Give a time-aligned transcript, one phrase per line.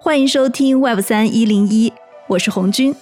[0.00, 1.92] 欢迎收听 Web 三一零一，
[2.28, 2.94] 我是红军。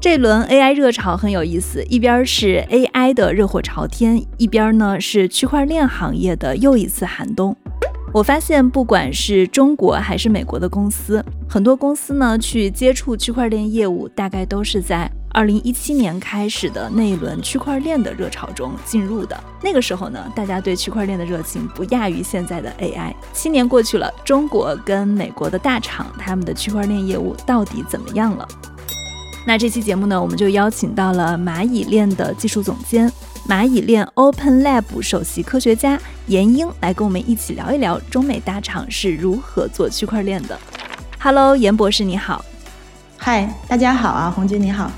[0.00, 7.54] 这轮 AI 热潮很有意思，一边是 AI 的热火朝天，一边呢是区块链行业的又一次寒冬。
[8.14, 15.10] 我发现，不管是中国还是美国的公司，很多公司呢去接触区块链业务，大概都是在。
[15.34, 23.14] 二零一七年开始的那一轮区块链的热潮中进入的那个时候呢，大家对区块链的热情不亚于现在的 AI。
[23.32, 28.46] 七年过去了，中国跟美国的大厂他们的区块链业务到底怎么样了？
[29.46, 33.10] 那这期节目呢，我们就邀请到了蚂蚁链的技术总监、
[33.48, 40.58] 蚂蚁链 Open Lab 首席科学家严英来跟我们一起聊一聊中美大厂是如何做区块链的。
[41.18, 42.44] Hello，严博士你好。
[43.16, 44.92] 嗨，大家好啊，红军你好。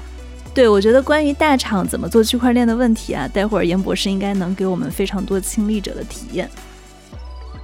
[0.55, 6.49] 对，我觉得关于大厂怎么做区块链的问题啊，待会儿严博士应该能给我们非常多亲历者的体验。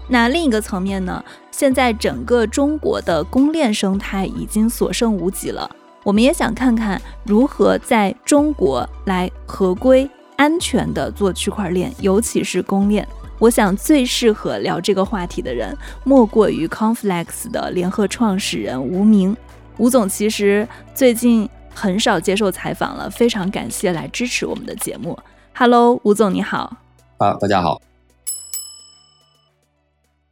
[0.08, 5.70] 那另一个层面呢，现在整个中国的公链生态已经所剩无几了，
[6.02, 13.06] 我们也想看看如何在中国来合规、安全的做区块链，尤其是公链。
[13.38, 19.36] 我想最适合聊这个话题的人，莫过于 Conflex 的联合创始人吴明。
[19.78, 21.48] 吴总其实最近。
[21.74, 25.18] 很少接受采访了，非常感谢来支持我们的节目。
[25.54, 26.76] Hello，吴总你好。
[27.18, 27.80] 啊，大家好。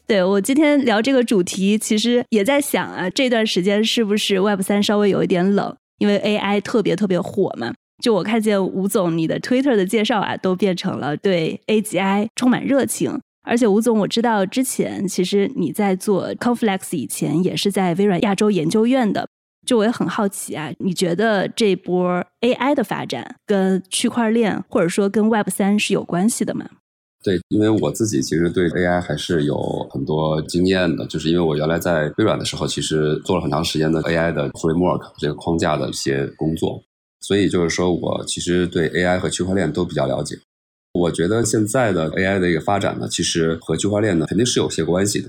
[0.07, 7.75] 对我今天聊这个主题，其实也在想啊，这段时间是不是 Web 三稍微有一点冷，因为 AI 特别特别火嘛。
[8.03, 13.21] 就我看见吴总你的 Twitter 的介绍啊，都变成了对 AGI 充满热情。
[13.43, 19.29] 而且吴总，我知道之前其实你在做 Conflex 以前，也是在微软亚洲研究院的。
[19.69, 26.65] 就我也很好奇啊，你觉得这波 AI 的发展跟区块链或者说跟 Web 三是有关系的吗？
[27.23, 29.55] 对，因为我自己其实对 AI 还是有
[29.91, 36.83] 很多经验的，就是因为我原来在微软的时候，其实做了很长时间的 AI 的 framework 这个框架的一些工作，
[37.21, 40.35] 所以就是说我其实对 AI 和区块链都比较了解。
[40.95, 45.29] 我觉得现在的 AI 的一个发展呢，其实和区块链呢肯定是有些关系的。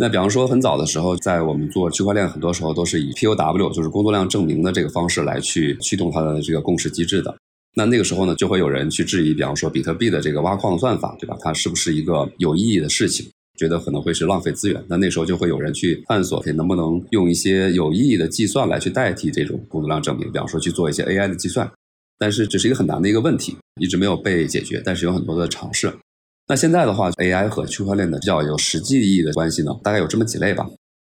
[0.00, 7.36] 那比方说，很早的时候，在我们做区块链，很多时候都是以 POW，就是工作量证明的这个方式来去驱动它的这个共识机制的。
[7.74, 11.36] 那那个时候呢，就会有人去质疑，比方说比特币的这个挖矿算法，对吧？
[11.40, 13.28] 它是不是一个有意义的事情？
[13.58, 14.80] 觉得可能会是浪费资源。
[14.88, 21.68] 那那时候就会有人去探索，能不能用一些有意义的计算来去代替这种工作量证明，比方说去做一些 AI 的计算。
[22.20, 24.80] 但是这是一个很难的一个问题，一直没有被解决。
[24.84, 25.92] 但是有很多的尝试。
[26.50, 30.66] 那现在的话，AI 和区块链的比较有实际意义的关系呢，大概有这么几类吧。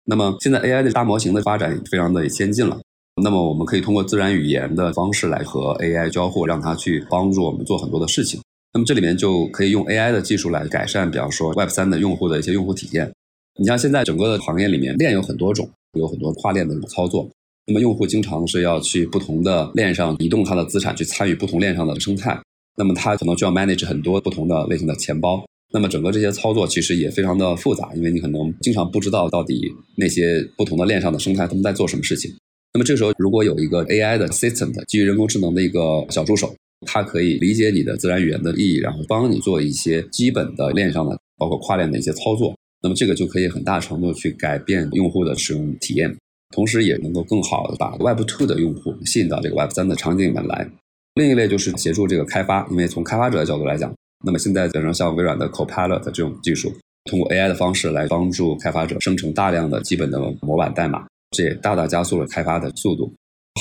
[0.04, 2.80] 那么现在 AI 的大模型的发展也非常的先进了，
[3.20, 8.40] 那么我们可以通过自然语言的方式来和 AI 交互，让它去帮助我们做很多的事情。
[8.72, 13.12] 那么这里面就可以用 AI 的技术来改善，比方说 Web 三的用户的一些用户体验。
[13.58, 15.68] 你像现在整个的行业里面，链有很多种，
[15.98, 17.28] 有很多跨链的操作。
[17.66, 22.40] 那么用户经常是要去不同的链上移动它的资产，去参与不同链上的生态。
[22.76, 32.30] 那么它可能就要 manage 很多不同的类型的钱包，那么整个这些操作其实也非常的复杂，因为你可能经常不知道到底那些不同的链上的生态他们在做什么事情。
[32.72, 36.54] 那么这时候如果有一个 AI 的 assistant 基于人工智能的一个小助手，
[36.86, 46.12] 它可以理解你的自然语言的意义，然后帮你做一些基本的链上的包括跨链的一些操作，那么这个就可以很大程度去改变用户的使用体验，
[46.52, 50.68] 同时也能够更好的把 Web Two 的用户吸引到这个 Web 三的场景里面来。
[51.14, 53.94] 另一类就是协助这个开发，因为从开发者的角度来讲，
[54.24, 56.72] 那么现在比如像微软的 Copilot 这种技术，
[57.04, 63.12] 通过 AI 的方式来帮助开发者生成大量的基本的模板代码，这也大大加速了开发的速度。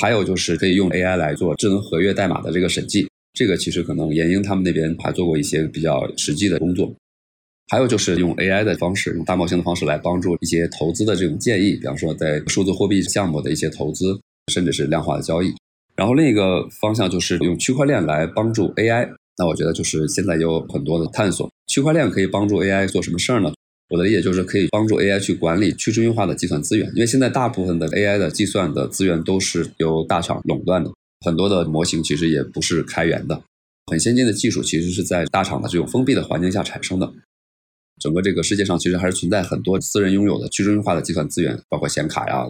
[0.02, 6.92] 还有就是可以用 AI 来做智能合约代码的这个审计，这个其实可能研英他们那边还做过一些比较实际的工作。
[7.72, 14.20] 还有就是用 AI 的方式，用大模型的方式来帮助一些投资的这种建议，比方说在数字货币项目的一些投资，
[14.52, 15.54] 甚至是量化的交易。
[15.96, 23.54] 然后另一个方向就是用区块链来帮助 AI，那我觉得就是现在有很多的探索，区块链可以帮助 AI 做什么事儿呢？
[23.90, 30.90] 我的理解就是可以帮助 AI 去管理去中心化的计算资源，因为现在大部分的 AI 的计算的资源都是由大厂垄断的，
[31.24, 33.40] 很多的模型其实也不是开源的，
[33.92, 37.14] 很先进的技术其实是在大厂的这种封闭的环境下产生的。
[38.00, 42.48] 整个这个世界上其实还是存在很多私人拥有的去中心化的计算资源，包括显卡呀。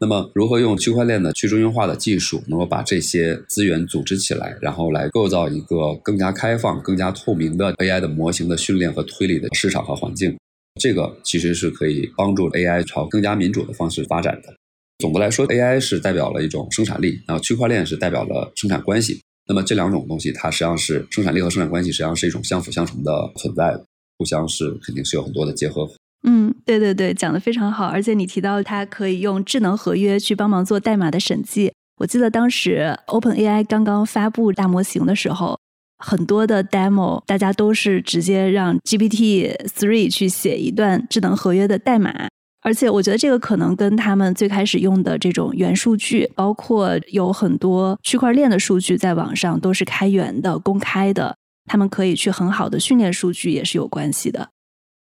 [0.00, 10.36] 那么，如何用区块链的去中心化的技术，能够把这些资源组织起来，然后来构造一个更加开放、更加透明的 AI 的模型的训练和推理的市场和环境？
[10.80, 14.54] 这个其实是可以帮助 AI 朝更加民主的方式发展的。
[15.00, 19.20] 总的来说，AI 是代表了一种生产力，然后区块链是代表了生产关系。
[19.48, 23.76] 那么这两种东西，它实际上是生产力和生产关系实际上是一种相辅相成的存在，
[24.16, 25.84] 互相是肯定是有很多的结合
[26.24, 27.86] 嗯，对对对，讲的非常好。
[27.86, 31.72] 而且你提到它可以用智能合约去帮忙做代码的审计。
[31.98, 35.58] 我记得当时 OpenAI 刚刚发布大模型的时候，
[35.98, 42.28] 很多的 demo 大家都是直接让 GPT Three 去写一段智能合约的代码。
[42.60, 51.36] 而且我觉得这个可能跟他们最开始用的这种元数据，包括有很多区块链的数据在网上都是开源的、公开的，
[51.66, 54.48] 他们可以去很好的训练数据也是有关系的。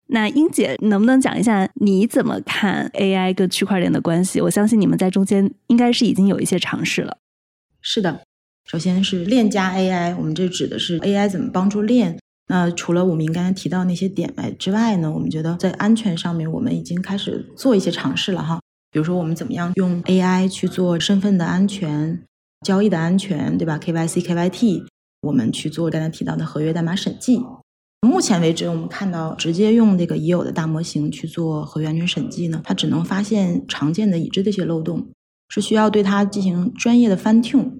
[0.09, 4.41] 那英姐能不能讲一下你怎么看 AI 跟区块链的关系？
[4.41, 7.17] 我相信你们在中间应该是已经有一些尝试了。
[7.81, 8.23] 是的，
[8.65, 12.19] 首先是链加 AI，我们这指的是 AI 怎么帮助链。
[12.49, 18.61] 那除了我们刚才提到那些点外之外呢，我们觉得在安全上面，我们已经开始做一些尝试了哈。
[18.91, 22.23] 比如说，我们怎么样用 AI 去做身份的安全、
[22.61, 24.85] 交易的安全，对吧？KYC、KYT，
[25.23, 27.41] 我们去做刚才提到的合约代码审计。
[28.05, 35.09] 目前为止，我们看到直接用这个已有的大模型去做合约安全审计呢，它只能发现常见的已知的一些漏洞，
[35.49, 37.73] 是需要对它进行专业的 fine tune，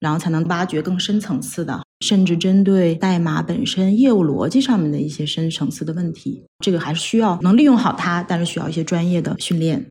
[0.00, 1.82] 然后才能挖掘更深层次的。
[2.00, 9.84] 甚至针对代码本身业务逻辑上面的一些深层次的问题，这个还是需要能利用好它，但是需要一些专业的训练。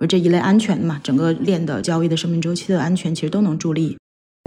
[0.00, 3.96] 而这一类安全嘛，整个链的交易的生命周期的安全，其实都能助力。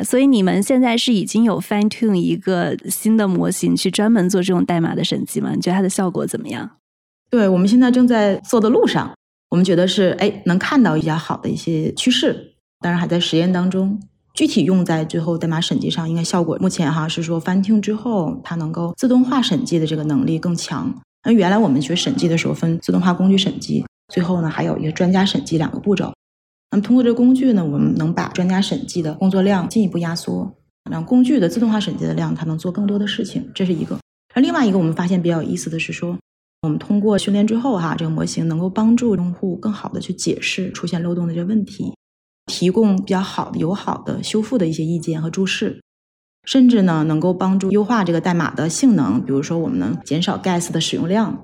[0.03, 5.51] 所以你们现在是已经有 fine tune 一个新的模型去专门做这种代码的审计吗？
[5.55, 6.69] 你觉得它的效果怎么样？
[7.29, 9.13] 对，我们现在正在做的路上，
[9.49, 13.99] 我们觉得是哎，能看到比较好的一些趋势，当然还在实验当中。
[14.33, 20.93] 具体用在最后代码审计上，应该效果目前哈是说 fine tune 之后，它能够自动化审计的这个能力更强。
[21.25, 23.83] 那原来我们学审计的时候分自动化工具审计，
[24.13, 26.13] 最后呢还有一个专家审计两个步骤。
[26.71, 30.55] 那么通过这个工具呢，我们能把专家审计的工作量进一步压缩，
[30.89, 33.97] 让工具的自动化审计的量它能做更多的事情，这是一个。
[34.33, 36.17] 而另外一个我们发现比较有意思的是说，
[36.61, 41.93] 我们通过训练之后哈，这个模型能够帮助用户更好的去解释出现漏洞的这个问题。
[42.47, 45.81] 提供比较好的、友好的修复的一些意见和注释，
[46.45, 49.21] 甚至呢能够帮助优化这个代码的性能。
[49.21, 51.43] 比如说，我们能减少 gas 的使用量，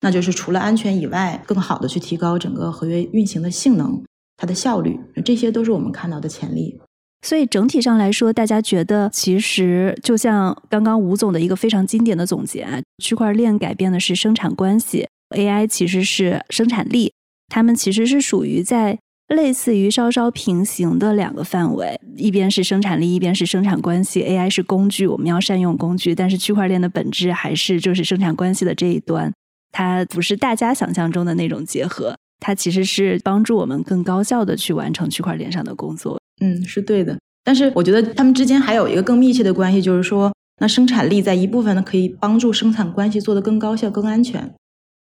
[0.00, 4.02] 那就是除了安全以外，更好的去提高整个合约运行的性能、
[4.40, 4.98] 它的效率。
[5.22, 6.80] 这些都是我们看到的潜力。
[7.22, 15.06] 所以整体上来说，大家觉得其实就像刚刚吴总的一个非常经典的总结啊，区块链改变的是生产关系
[15.36, 17.12] ，AI 其实是生产力，
[17.48, 18.98] 它们其实是属于在。
[19.30, 24.24] 类似于稍稍平行的两个范围，一边是生产力，一边是生产关系。
[24.24, 29.32] AI 是工具，我们要善用工具，但是区块链的本质还是就是生产关系的这一端，
[29.70, 36.18] 它不是大家想象中的那种结合，它其实是帮助我们更高效的去完成区块链上的工作。
[36.40, 37.16] 嗯，是对的。
[37.44, 44.52] 但是我觉得他们之间还有一个更密切的关系，就是说，那生产力在一部分呢可以帮助生产关系做得更高效、更安全。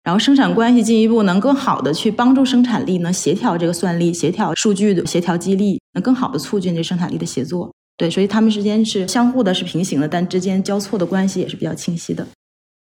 [0.04, 7.72] 然后生产关系进一步能更好的去帮助生产力呢协调这个算力、协调数据的协调激励，能更好的促进这生产力的协作。
[7.98, 12.26] 对，所以他们之间是相互的，是平行的，但之间交错的关系也是比较清晰的。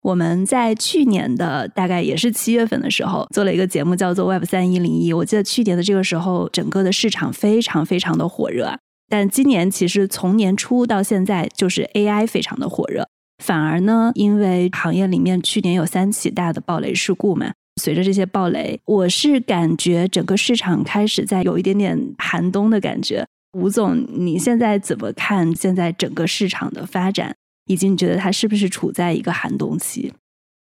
[0.04, 5.14] 我们在去年的大概也是七月份的时候做了一个节目，叫做 Web 三一零一。
[5.14, 8.76] 我记得去年的这个时候，整个的市场非常非常的火热。
[9.08, 13.08] 但今年其实从年初到现在，就是 AI 非常的火热。
[13.42, 23.26] 反而呢，因为行业里面去年有三起大的暴雷事故嘛，随着这些暴雷，我是感觉整个市场开始在有一点点寒冬的感觉。
[23.58, 27.34] 吴总，你现在怎么看现在整个市场的发展？
[27.66, 30.12] 以及你觉得它是不是处在一个寒冬期？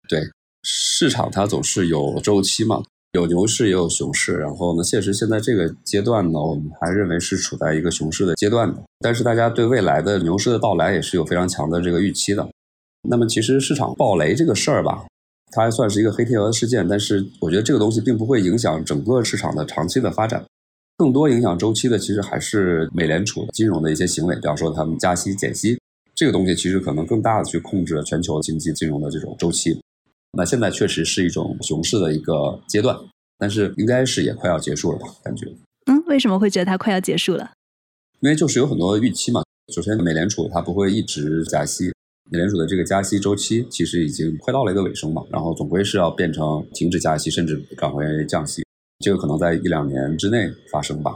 [0.08, 0.20] 对，
[0.62, 4.34] 市场它总是有周期嘛，有牛市也有熊市。
[4.34, 8.82] 然后呢，确实现在这个阶段呢，我们还认为是处在一个熊市的阶段的。
[9.00, 12.48] 但是大家对未来的牛市的到来也是有非常强的这个预期的。
[13.08, 15.04] 那么其实市场暴雷这个事儿吧，
[15.52, 20.44] 它还算是一个黑天鹅事件，但是我觉得这个东西并不会影响整个市场的长期的发展，
[20.96, 25.78] 更多影响周期的其实还是美联储金融的一些行为，比方说他们加息减息，
[26.16, 29.78] 这个东西其实可能更大的去控制了全球经济金融的这种周期。
[30.32, 32.98] 那现在确实是一种熊市的一个阶段，
[33.38, 35.06] 但是应该是也快要结束了吧？
[35.22, 35.46] 感觉。
[35.84, 37.52] 嗯，为什么会觉得它快要结束了？
[38.20, 39.42] 因为就是有很多预期嘛。
[39.74, 41.92] 首先，美联储它不会一直加息。
[42.30, 48.64] 美联储的这个加息周期其实已经快到了一个尾声嘛，然后总归是要变成停止加息，甚至转回降息，
[49.04, 51.14] 这个可能在一两年之内发生吧。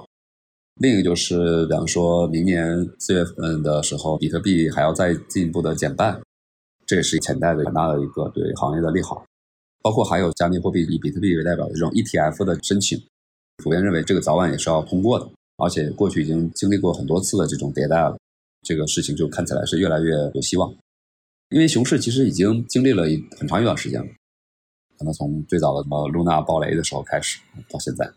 [0.83, 6.19] 另一个就是，比方说明年四月份的时候，比特币还要再进一步的减半，
[6.87, 9.23] 这也是潜在的很大的一个对行业的利好。
[9.83, 12.99] 包括还有加密货币以比特币为代表的这种 ETF 的申请，
[13.59, 18.17] 普遍认为这个早晚也是要通过的，而且过去已经经历过很多次的这种迭代了，
[18.63, 20.75] 这个事情就看起来是越来越有希望。
[21.51, 23.05] 因为熊市其实已经经历了
[23.39, 24.07] 很长一段时间了，
[24.99, 28.11] 可能从最早的什么露娜爆雷的时候开始，到现在。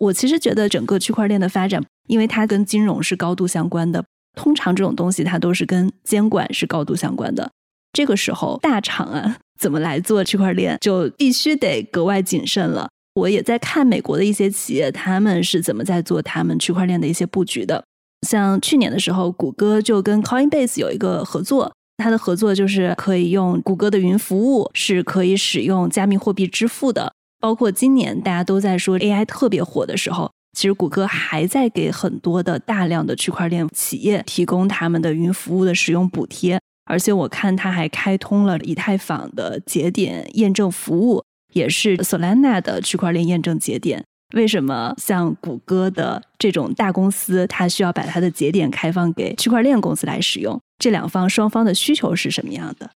[0.00, 4.02] 我其实觉得整个区块链的发展，因为它跟金融是高度相关的，
[4.34, 7.50] 通常这种东西它都是跟监管是高度相关的。
[7.92, 12.88] 这个时候，大厂啊怎么来做区块链，就必须得格外谨慎了。
[13.14, 17.84] 我也在看美国的一些企业，他们是怎么在做他们区块链的一些布局的。
[18.26, 27.12] 像去年的时候，谷歌就跟 Coinbase 有一个合作，它的合作就是可以用谷歌的云服务，是可以使用加密货币支付的。
[27.40, 44.04] 包括今年大家都在说 AI 特别火的时候，其实谷歌还在给很多的大量的区块链企业提供他们的云服务的使用补贴，而且我看它还开通了以太坊的节点验证服务，也是 Solana 的区块链验证节点。
[44.34, 50.60] 为什么像谷歌的这种大公司，它需要把它的节点开放给区块链公司来使用？
[50.78, 52.90] 这两方双方的需求是什么样的？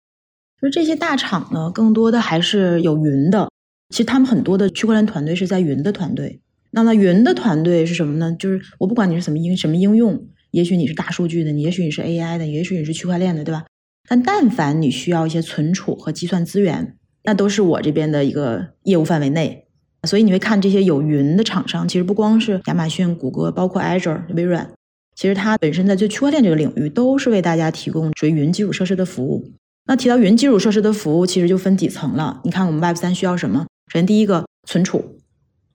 [0.60, 3.48] 就这些大厂呢，更多的还是有云的。
[3.94, 6.40] 其实他们很多的区块链团队是在云的团队。
[6.72, 8.34] 那么云的团队是什么呢？
[8.36, 13.66] 就是我不管你是什么应什么应用，也许你是大数据的，你也许你是 AI 的，也许你是区块链的，对吧？
[14.08, 19.68] 但但凡你需要一些存储和计算资源，那都是我这边的一个业务范围内。
[20.08, 24.72] 所以你会看这些有云的厂商，其实不光是亚马逊、谷歌，包括 Azure、微软，
[25.14, 29.52] 其实它本身在做区块链这个领域，都是为大家提供属于云基础设施的服务。
[29.86, 32.40] 那提到云基础设施的服务，其实就分几层了。
[32.42, 33.66] 你看我们 Web 三需要什么？
[33.86, 35.18] 首先，第一个存储，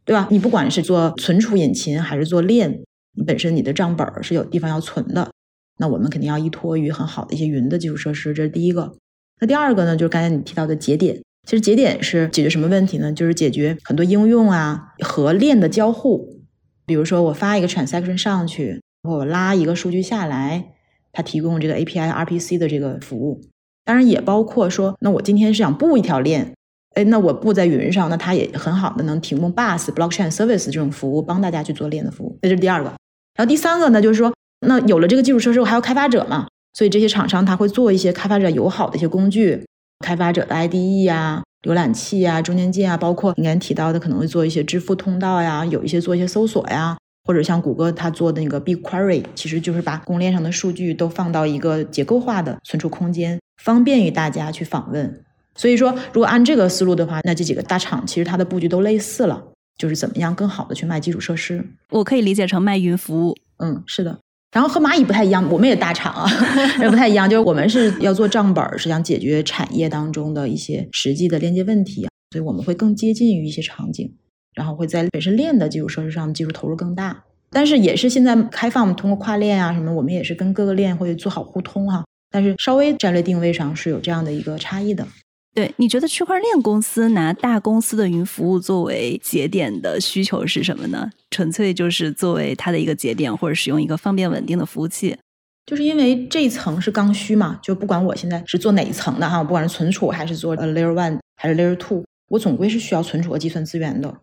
[0.05, 0.27] 对吧？
[0.31, 2.83] 你不管是做存储引擎还是做链，
[3.15, 5.31] 你本身你的账本是有地方要存的，
[5.77, 8.95] 那我们肯定要依托于很好的一些云的基础设施，这是第一个。
[9.39, 11.21] 那第二个呢，就是刚才你提到的节点。
[11.47, 13.13] 其实节点是解决什么问题呢？
[13.13, 16.41] 就是解决很多应用啊和链的交互。
[16.85, 20.73] 比如说，我发一个 transaction 上去，我拉一个数据下来，
[21.11, 23.41] 它提供这个 API RPC 的这个服务。
[23.85, 26.53] 当然，也包括说，那我今天是想布一条链。
[26.95, 32.37] 哎，那我布在云上，那它也很好的能提供 bus blockchain service 这种服务，帮大家去做链的服务。
[32.41, 32.89] 这是第二个。
[33.35, 34.33] 然后第三个呢，就是说，
[34.65, 39.65] 那有了这个基础设施，我还有开发者嘛，所以这些厂商他会做一些开发者友好的一些工具，
[40.05, 55.21] 开发者的 IDE 啊、浏览器啊、中间件啊，包括你刚才提到的，可能会做一些支付通道呀，有一些做一些搜索呀，或者像谷歌它做的那个 BigQuery，其实就是把公链上的数据都放到一个结构化的存储空间，方便于大家去访问。
[55.55, 59.43] 所以说，如果按这个思路的话，那这几个大厂其实它的布局都类似了，
[59.77, 61.65] 就是怎么样更好的去卖基础设施。
[61.89, 63.35] 我可以理解成卖云服务。
[63.57, 64.19] 嗯，是的。
[64.51, 66.27] 然后和蚂蚁不太一样，我们也大厂啊，
[66.81, 74.15] 也不太一样，就是我们是要做账本，是想解决产业当中的一些实际的链接问题，所以我们会更接近于一些场景，
[74.55, 77.25] 然后会在本身链的基础设施上技术投入更大。
[77.51, 82.05] 但是也是现在开放，通过跨链啊什么，我们也是跟各个链会做好互通哈。
[82.31, 85.07] 但是稍微战略定位上是有这样的一个差异的。
[85.55, 91.09] 对，你觉得区块链公司拿大公司的云服务作为节点的需求是什么呢？
[91.31, 95.17] 纯粹就是作为它的一个节点，或者使用一个方便稳定的服务器？
[95.65, 104.15] 就是因为这一层是刚需嘛，就不管我现在是做哪一层的哈，不管是存储还是做 layer one 还是 layer two，我总归是需要存储和计算资源的。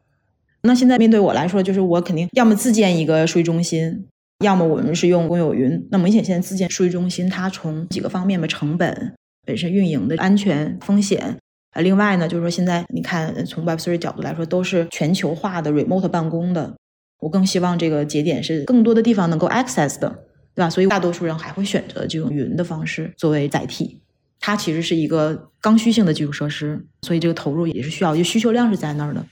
[0.62, 4.06] 那现在面对我来说，就是我肯定要么自建一个数据中心，
[4.44, 5.86] 要么我们是用公有云。
[5.90, 9.14] 那明显现在自建数据中心，它从几个方面的成本。
[9.46, 11.38] 本身运营的安全风险，
[11.70, 16.74] 啊，另外呢，就是说现在你看，从 Web3 角度来说，都是全球化的 remote 办公的，
[17.20, 20.08] 我更希望这个节点是更多的地方能够 access 的，
[20.54, 20.68] 对吧？
[20.68, 24.00] 所以大多数人还会选择这种云的方式作为载体，
[24.40, 29.24] 它其实是一个刚需性的基础设施，所以这个投入也是需要，就需求量是在那儿的。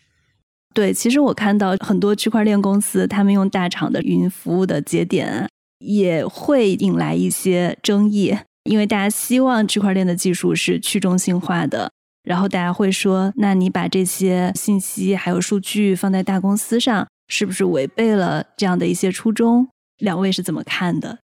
[0.72, 8.36] 对，其实我看到很多区块链公司，他们用大厂的云服务的节点，也会引来一些争议。
[8.64, 11.90] 因为大家希望区块链的技术是去中心化的，
[12.22, 19.68] 然后大家会说，那你把这些信息还有数据放在大公司上，是不是违背了这样的一些初衷？
[19.98, 21.18] 两位是怎么看的？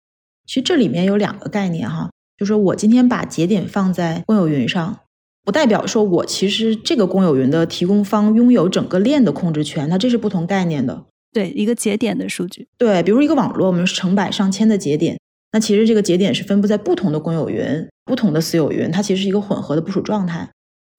[0.46, 5.00] 其实这里面有两个概念哈，就说我今天把节点放在公有云上，
[5.43, 11.05] 不代表说我其实这个公有云的提供方拥有整个链的控制权，那这是不同概念的。
[11.31, 15.17] 对，一个节点的数据，对，比如一个网络，我们是成百上千的节点。
[15.51, 20.49] 那其实这个节点是分布在不同的公有云、不同的私有云，它其实是一个混合的部署状态。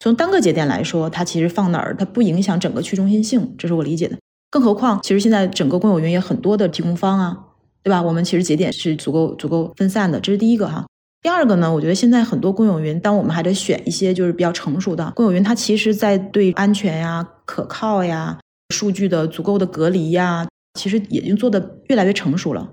[0.01, 4.17] 从单个节点来说，它其实放哪儿，它不影响整个去中心性，这是我理解的。
[4.51, 7.39] 更何况，其实现在整个公有云也很多的提供方啊，
[7.83, 8.03] 对吧？
[8.03, 10.87] 我们其实节点是足够足够分散的，这是第一个哈。
[11.23, 18.39] 第二个呢，我觉得现在很多公有云，当我们还得选一些就是比较成熟的公有云，它其实在对安全呀、可靠呀、
[18.75, 22.73] 数据的足够的隔离呀，其实已经做的越来越成熟了。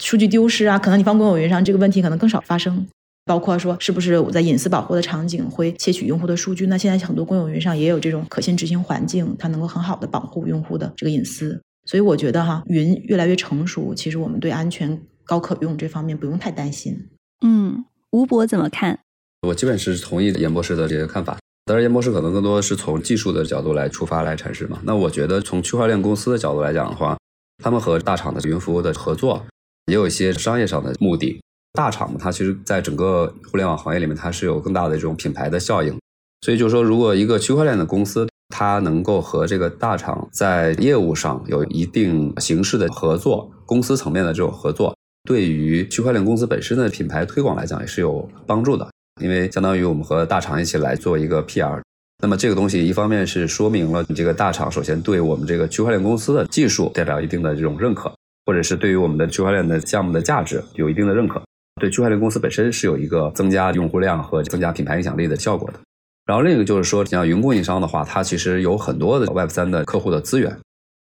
[0.00, 2.86] 数据丢失啊，可能你放公有云上，这个问题可能更少发生。
[3.24, 6.66] 包括说是不是我在隐私保护的场景会窃取用户的数据？
[6.66, 11.60] 那现在很多公有云上也有这种可信执行环境，它能够很好的保护用户的这个隐私。
[11.84, 17.08] 所以我觉得哈，云越来越成熟，其实我们对安全高可用这方面不用太担心。
[17.44, 18.98] 嗯，吴博怎么看？
[19.42, 21.36] 我基本是同意严博士的这些看法。
[21.66, 24.78] 当然，严博士可能更多是从技术的角度来出发来阐释嘛。
[24.84, 27.18] 那我觉得从区块链公司的角度来讲的话，
[27.62, 29.44] 他们和大厂的云服务的合作
[29.88, 31.40] 也有一些商业上的目的。
[31.72, 35.96] 大厂，它其实在整个互联网行业里面，它是有更大的这种品牌的效应。
[36.42, 48.88] 所以就是说，如果一个区块链的公司，它能够和这个大厂在业务上有一定形式的合作，公司层面的这种合作，对于区块链公司本身的品牌推广来讲也是有帮助的。
[49.20, 51.80] 因为相当于我们和大厂一起来做一个 PR，
[52.22, 58.12] 那么这个东西一方面是说明了你这个大厂首先对我们这个区块链公司的技术代表一定的这种认可，
[58.48, 61.42] 或者是对于我们的区块链的项目的价值有一定的认可，
[61.78, 65.78] 对区块链公司本身是有一个增加用户量和增加品牌影响力的效果的。
[66.24, 70.58] 然后另一个就是说，像云供应商的话，它其实有很多的 Web 三的客户的资源。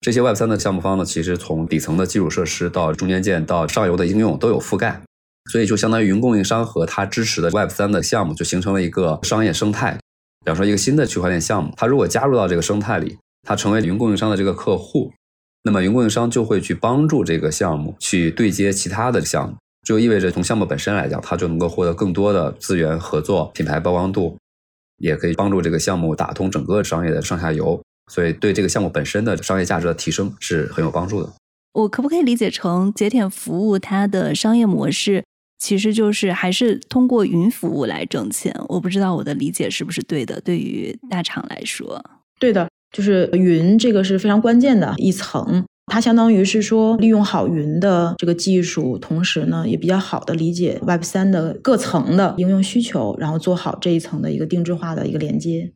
[0.01, 5.01] 这些 Web 三的项目方呢，其实从底层的基础设施到中间件到上游的应用都有覆盖，
[5.51, 9.97] 所以就相当于云供应商和它支持的 Web 三的项目就形成了一个商业生态。
[10.45, 15.11] 比方说，一个新的区块链项目，它如果加入到这个生态里，它成为云供应商的这个客户，
[15.63, 24.37] 那么云供应商就会去帮助这个项目去对接其他的项目，就意味着从项目本身来讲，它就能够获得更多的资源、合作、品牌曝光度。
[24.97, 31.33] 也可以帮助这个项目打通整个商业的上下游，所以对这个项目本身的商业价值的提升是很有帮助的。
[31.73, 35.23] 我可不可以理解成节点服务它的商业模式
[35.57, 38.55] 其实就是还是通过云服务来挣钱？
[38.67, 40.39] 我不知道我的理解是不是对的。
[40.41, 41.99] 对于大厂来说，
[42.39, 45.63] 对的，就是云这个是非常关键的一层。
[45.87, 55.73] 它相当于是说，利用好云的这个技术，同时呢，也比较好的理解 Web 三的各层的应用需求，然后做好这一层的一个定制化的一个连接。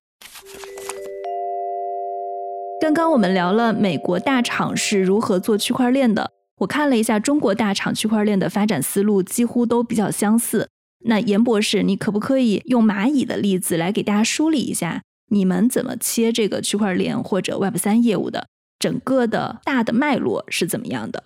[2.79, 10.69] 刚刚我们聊了美国大厂是如何做区块链的，我看了一下中国大厂区块链的发展思路，几乎都比较相似。
[11.05, 18.47] 那严博士，你可不可以用蚂蚁的例子来给大家梳理一下，你们怎么切这个区块链或者 Web 三业务的？
[18.77, 21.23] 整个的大的脉络是怎么样的？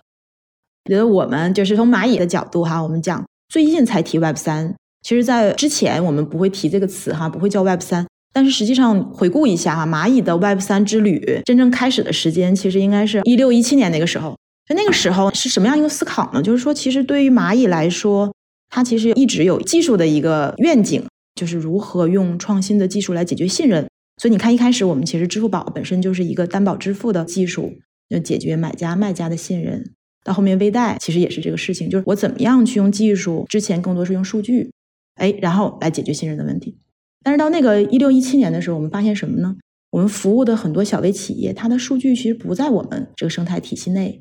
[0.84, 8.06] 觉得我们就是从蚂蚁的角度哈，我们讲最近才提 Web 三，其实，在之前我们不会提这个词哈，不会叫 Web 三。
[8.32, 14.36] 但是实际上回顾一下哈，蚂蚁的 Web 三之旅真正开始的时间，其实应该是一六一七年那个时候。
[14.68, 16.40] 就那个时候是什么样一个思考呢？
[16.40, 18.32] 就是说，其实对于蚂蚁来说，
[18.68, 23.88] 它其实一直有技术的一个愿景，就是如何用创新的技术来解决信任。
[24.16, 27.72] 所以你看，一开始我们其实支付宝本身就是一个担保支付的技术，
[28.08, 29.92] 就解决买家卖家的信任。
[30.22, 34.70] 到后面微贷其实也是这个事情，就是我怎么样去用技术，之前更多是用数据，
[35.14, 36.76] 哎，然后来解决信任的问题。
[37.22, 39.56] 但是到那个一六一七年的时候，我们发现什么呢？
[39.90, 44.20] 我们服务的很多小微企业，它的数据其实不在我们这个生态体系内。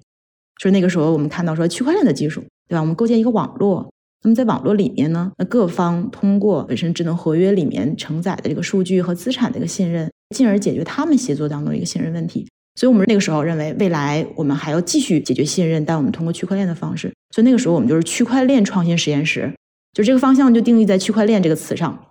[0.58, 2.82] 就是那个时候，我们看到说区块链的技术，对吧？
[2.82, 3.92] 我们构建一个网络。
[4.24, 12.46] 那么在网络里面呢，那各方通过本身智能合约里面承载的这个数据和资产的一个信任，进而解决他们协作当中的一个信任问题。
[12.76, 17.14] 所以我们那个时候认为，未来我们还要继续解决信任，但我们通过区块链的方式。
[17.34, 19.54] 所以那个时候我们就是区块链创新实验室，
[19.94, 22.08] 就这个方向就定义在区块链这个词上，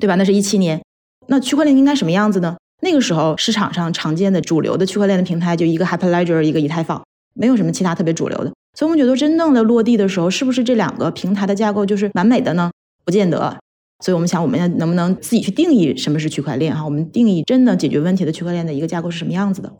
[0.00, 0.14] 对吧？
[0.14, 0.80] 那是一七年，
[1.26, 2.56] 那区块链应该什么样子呢？
[2.82, 7.02] 那个时候市场上常见的主流的区块链的平台就一个 Hyperledger，一个以太坊，
[7.34, 8.52] 没有什么其他特别主流的。
[8.74, 12.70] 所以我们觉得，真正的落地的时候，是不是这两个平台的架构就是完美的呢？
[13.04, 13.58] 不见得。
[14.02, 16.74] 所以我们想，我们要能不能自己去定义什么是区块链？
[16.74, 19.72] 哈，我们定义真的解决问题的区块链的一个架构是什么样子的？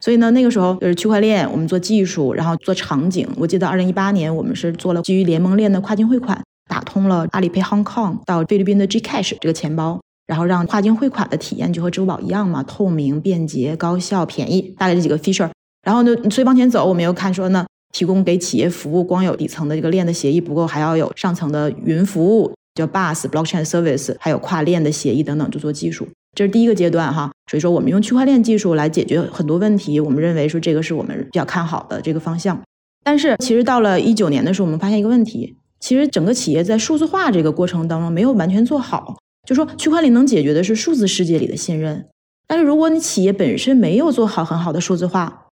[0.00, 3.26] 所以呢，那个时候就是区块链，我们做技术，然后做场景。
[3.36, 15.48] 我记得二零一八年，我们是做了基于联盟链的跨境汇款，打通了阿里 Pay Hong Kong 到菲律宾的 Gcash 这个钱包，然后让跨境汇款的体验就和支付宝一样嘛，透明、便捷、高效、便宜，大概这几个 feature。
[15.82, 17.64] 然后呢，所以往前走，我们又看说呢。
[17.94, 26.06] 提供给企业服务，光有底层的这个链的协议不够，还要有上层的云服务，叫 bus blockchain Service，还有跨链的协议等等，就做技术。
[26.36, 27.30] 这是第一个阶段哈。
[27.48, 32.60] 所以说，我们用区块链技术来解决很多问题，我们认为说这个是我们比较看好的这个方向。
[33.04, 39.18] 但是，其实到了一九年的时候，我们发现一个问题，其实整个企业在数字化这个过程当中没有完全做好。
[39.46, 42.06] 就说区块链能解决的是数字世界里的信任，
[42.48, 45.43] 但是如果你企业本身没有做好很好的数字化。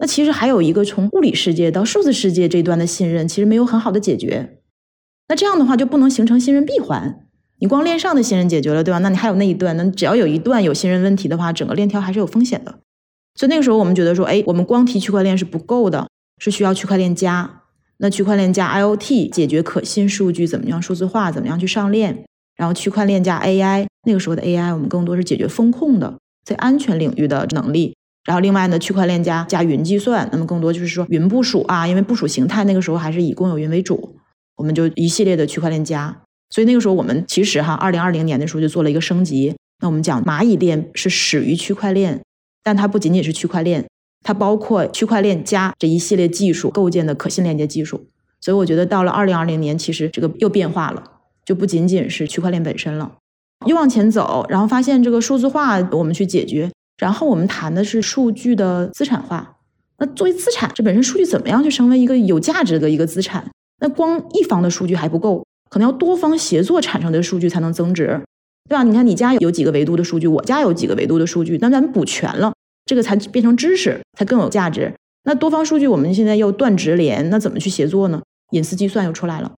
[0.00, 4.58] 那其实还有一个从物理世界到数字世界这段的信任，其实没有很好的解决。
[5.28, 7.26] 那这样的话就不能形成信任闭环。
[7.58, 8.98] 你光链上的信任解决了，对吧？
[8.98, 12.78] 那你还有那一段，那只要有一段有信任问题的话，整个链条还是有风险的。
[13.34, 16.08] 所以那个时候我们觉得说，哎，我们光提区块链是不够的，
[16.38, 17.60] 是需要区块链加。
[17.98, 22.24] 那区块链加 IOT 解决可信数据怎么样数字化，怎么样去上链？
[22.56, 27.94] 然后区块链加 AI，那个时候的 AI 我们更多是解决风控的，在安全领域的能力。
[28.24, 34.16] 然后另外呢，区块链加加云计算，那么更多就是说云部署啊，因为部署形态那个时候还是以公有云为主，
[34.56, 36.22] 我们就一系列的区块链加。
[36.50, 39.54] 所以那个时候我们其实哈，二零二零年的时候就做了一个升级。
[39.82, 42.20] 那我们讲蚂蚁链是始于区块链，
[42.62, 43.86] 但它不仅仅是区块链。
[44.22, 51.02] 它包括区块链加这一系列技术构建的可信链接技术，所以我觉得到了二零二零年，其实这个又变化了，
[51.42, 53.16] 就不仅仅是区块链本身了，
[53.64, 59.56] 又往前走，然后发现这个数字化我们去解决，然后我们谈的是数据的资产化。
[59.98, 63.50] 那作为资产，这本身数据怎么样去成为一个有价值的一个资产？
[63.80, 68.20] 那光一方的数据还不够，可能要多方协作产生的数据才能增值，
[68.68, 68.82] 对吧？
[68.82, 72.52] 你看你家有几个维度的数据，我家有几个维度的数据，那咱们补全了。
[72.84, 74.92] 这个才变成知识，才更有价值。
[75.24, 78.20] 那多方数据我们现在又断直连，那怎么去协作呢？
[78.52, 79.52] 隐私计算又出来了。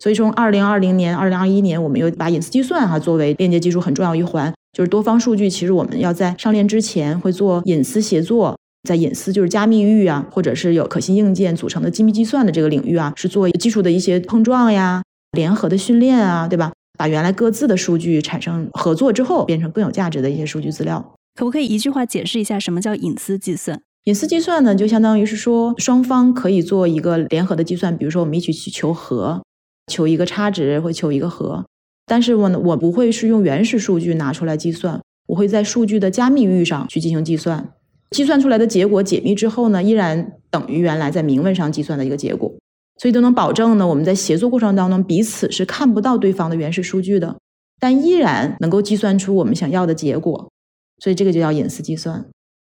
[0.00, 4.52] 所以从二零二零年、二零二一年，我们又把隐私计算哈作为链接技术很重要一环。
[4.76, 8.54] 就是多方数据，其实我们要在上链之前会做隐私协作，
[8.86, 16.72] 在隐私就是加密域啊，或者是有可信硬件组成的机密计算的这个领域啊，是做技术的一些碰撞呀、联合的训练啊，对吧？
[16.98, 21.14] 把原来各自的数据产生合作之后，变成更有价值的一些数据资料。
[21.34, 23.80] 可不可以一句话解释一下什么叫隐私计算？
[24.04, 29.42] 隐私计算呢，就相当于是说双方可以做一个联合的计算，比如说我们一起去求和，
[29.90, 31.64] 求一个差值或求一个和，
[32.06, 37.72] 但是我呢，我不会是用原始数据拿出来计算，我会在数据的加密域上去进行计算，
[38.12, 42.54] 计算出来的结果解密之后呢，依然等于原来在明文上计算的一个结果，
[42.98, 47.36] 所以都能保证呢，我们在协作过程当中彼此是看不到对方的原始数据的，
[47.80, 50.48] 但依然能够计算出我们想要的结果。
[50.98, 52.24] 所以这个就叫隐私计算，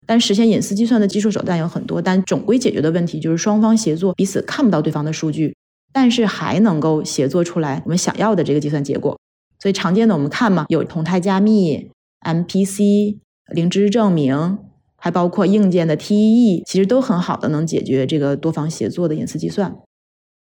[0.04, 5.54] 但实现隐私计算的技术手段有很多，但总归解决的问题就是双方协作，彼此看不到对方的数据，
[5.98, 9.18] 但是还能够协作出来我们想要的这个计算结果。
[9.58, 11.90] 所以常见的我们看嘛，有同态加密、
[12.24, 13.18] MPC、
[13.52, 14.58] 零知识证明，
[14.94, 19.76] 还包括硬件的 TEE，其实都很好的能解决这个多方协作的隐私计算。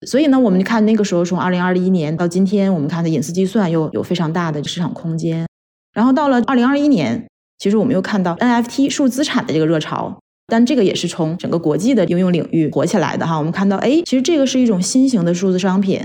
[0.07, 5.45] 所以呢，我们就看那个时候从二零二一年到今天，我们看的隐私计算又有非常大的市场空间。
[5.91, 7.27] 然后到了二零二一年。
[7.59, 13.37] 其实我们又看到 NFT 数字资产的这个热潮，但这个也是从整个国际的应用领域火起来的哈。
[13.37, 16.01] 我们看到，哎，其实这个是一种新型的数字商品，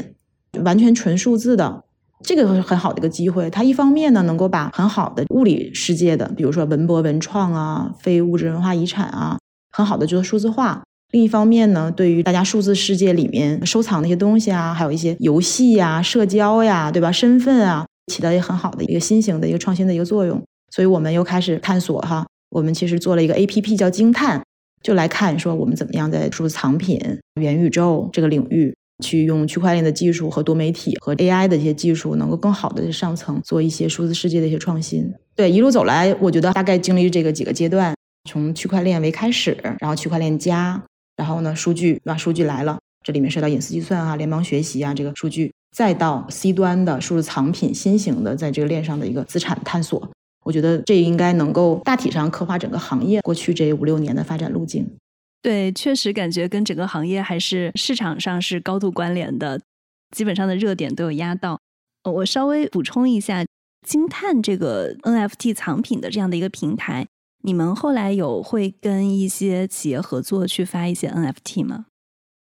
[0.65, 1.83] 完全纯数字的，
[2.23, 3.51] 这个是很好的一个机会。
[3.51, 9.39] 它一方面呢，能够把很好的物理世界的，比如说文博文创啊、非物质文化遗产啊，
[9.73, 17.11] 很好的做数字化；另一方面呢，对于大家数字世界里面收藏的一些东西啊，还有一些游戏呀、社交呀，对吧？
[17.11, 20.43] 身份啊，起到一个很好的一个新型的一个创新的一个作用。
[20.71, 24.43] 所以我们又开始探索哈，我们其实做了一个 A P P 叫惊叹，
[24.83, 27.01] 就来看说我们怎么样在数字藏品、
[27.41, 35.13] 元宇宙这个领域，去用区块链的技术和多媒体和 A I 的一些技术，能够更好的上层做一些数字世界的一些创新。
[35.35, 37.95] 对，一路走来，我觉得大概经历这个几个阶段，
[38.31, 40.83] 从区块链为开始，然后区块链加，
[41.17, 42.17] 然后呢数据对吧？
[42.17, 50.09] 数据来了，这里面涉及到隐私计算啊、联邦学习啊这个数据，再到 C 端的数字藏品新型的在这个链上的一个资产探索。
[50.47, 54.89] 我觉得这应该能够大体上刻画整个行业过去这五六年的发展路径。
[55.43, 59.61] 对，确实感觉跟整个行业还是市场上是高度关联的，
[60.17, 61.59] 基本上的热点都有压到。
[62.05, 63.45] 我稍微补充一下，
[63.85, 67.09] 惊叹这个 NFT 藏品的这样的一个平台，
[67.43, 71.87] 你们后来有会跟一些企业合作去发一些 NFT 吗？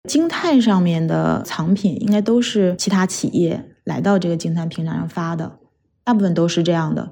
[0.08, 5.60] 惊叹上面的藏品应该都是其他企业来到这个惊叹平台上发的，
[6.06, 7.12] 大部分都是这样的。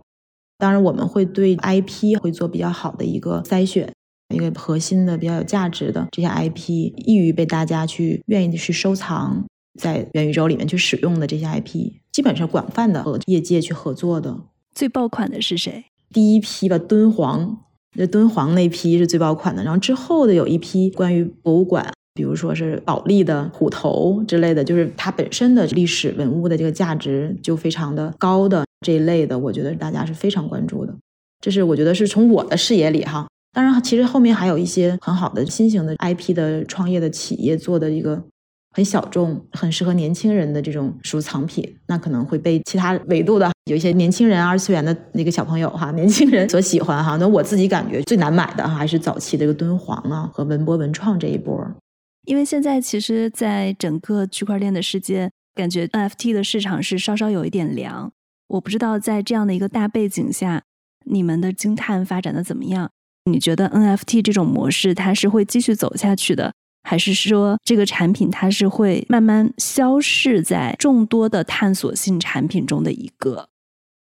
[0.57, 3.93] 当然，我们会对 IP 会做比较好的一个筛选，
[4.33, 9.45] 一个核心的比较有价值的这些 IP，易于被大家去愿意去收藏，
[9.79, 14.35] 在元宇宙里面去使用的这些 IP，基本上广泛的和业界去合作的。
[14.73, 15.85] 最爆款的是谁？
[16.11, 17.59] 第一批吧，敦煌，
[17.95, 19.63] 那敦煌那批是最爆款的。
[19.63, 28.65] 然后之后的有一批关于博物馆，比如说是保利的虎头之类的，就是它本身的历史文物的这个价值就非常的高的。
[28.81, 30.95] 这一类的，我觉得大家是非常关注的。
[31.39, 33.27] 这是我觉得是从我的视野里哈。
[33.53, 38.21] 当然，其实后面还有一些很好的新型的 IP 的创业的企业做的一个
[38.75, 47.17] 很小众、很适合年轻人的这种收藏品，那可能会被其他维度的有一些年轻人、二次元的那个小朋友哈，年轻人所喜欢哈。
[47.17, 51.65] 那我自己感觉最难买的哈，还是早期的一个敦煌啊和文博文创这一波。
[52.25, 58.11] 因为现在其实，在整个区块链的世界，感觉 NFT 的市场是稍稍有一点凉。
[58.47, 60.63] 我不知道在这样的一个大背景下，
[61.05, 62.89] 你们的惊叹发展的怎么样？
[63.25, 73.49] 你觉得 NFT 这种模式它是会继续走下去的，还是说这个产品它是会慢慢消逝在众多的探索性产品中的一个？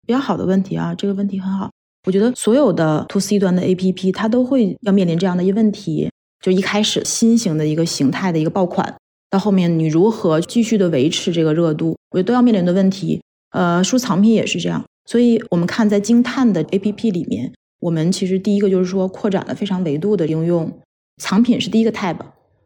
[0.07, 1.71] 比较好的问题啊，这个问题很好。
[2.07, 6.09] 我觉得所有的 to C 端的 APP 它都会要面临这样的一个问题，
[6.41, 8.97] 就一开始新型的一个形态的一个爆款，
[9.29, 13.21] 到后面你如何继续的维持这个热度，我觉得都要面临的问题。
[13.59, 20.73] 呃，收藏品也是这样，所以我们看在惊叹的 APP 里面，我们其实第一个就是说扩展了非常维度的应用，
[21.21, 22.17] 藏品是第一个 tab。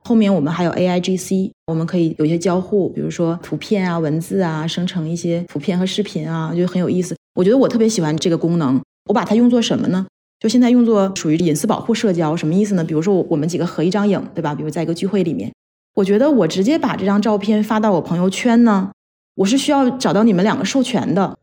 [0.05, 7.16] 后面我们还有 A I G C，我们可以有一些交互，比如说图片啊、文字啊，生成一些图片和视频啊，就很有意思。
[7.37, 10.07] 我觉得我特别喜欢这个功能，我把它用作什么呢？
[10.40, 12.85] 就现在用作属于隐私保护社交，什么意思呢？
[12.85, 14.55] 比如说我们几个合一张影，对吧？
[14.55, 15.50] 比如在一个聚会里面，
[15.94, 18.90] 我觉得我直接把这张照片发到我朋友圈呢，
[19.34, 21.36] 我是需要找到你们两个授权的，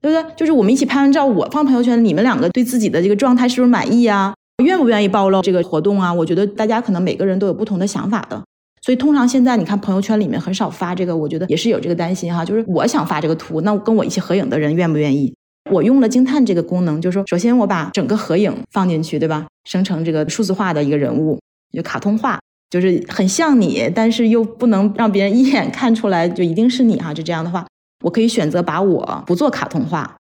[0.00, 0.34] 对不对？
[0.36, 4.34] 就是我们一起拍完照，我放朋友圈，你们两个对自己的这个状态是不是满意啊？
[4.64, 6.12] 愿不愿意暴露这个活动啊？
[6.12, 8.42] 我觉得大家可能每个人都有不同的想法的，
[8.82, 12.44] 所以通常现在你看朋友圈里面很少发这个，我觉得也是有这个担心哈。
[12.44, 15.32] 就是我想发这个图，那跟我一起合影的人愿不愿意？
[15.70, 19.46] 我用了惊叹这个功能，就是说，首先我把整个合影放进去，对吧？
[19.64, 21.38] 生成这个数字化的一个人物，
[21.72, 22.40] 就卡通化，
[22.70, 27.14] 就是很像你，但是又不能让别人一眼看出来就一定是你哈。
[27.14, 27.66] 就这样的话，
[28.04, 30.16] 我可以选择把我不做卡通化。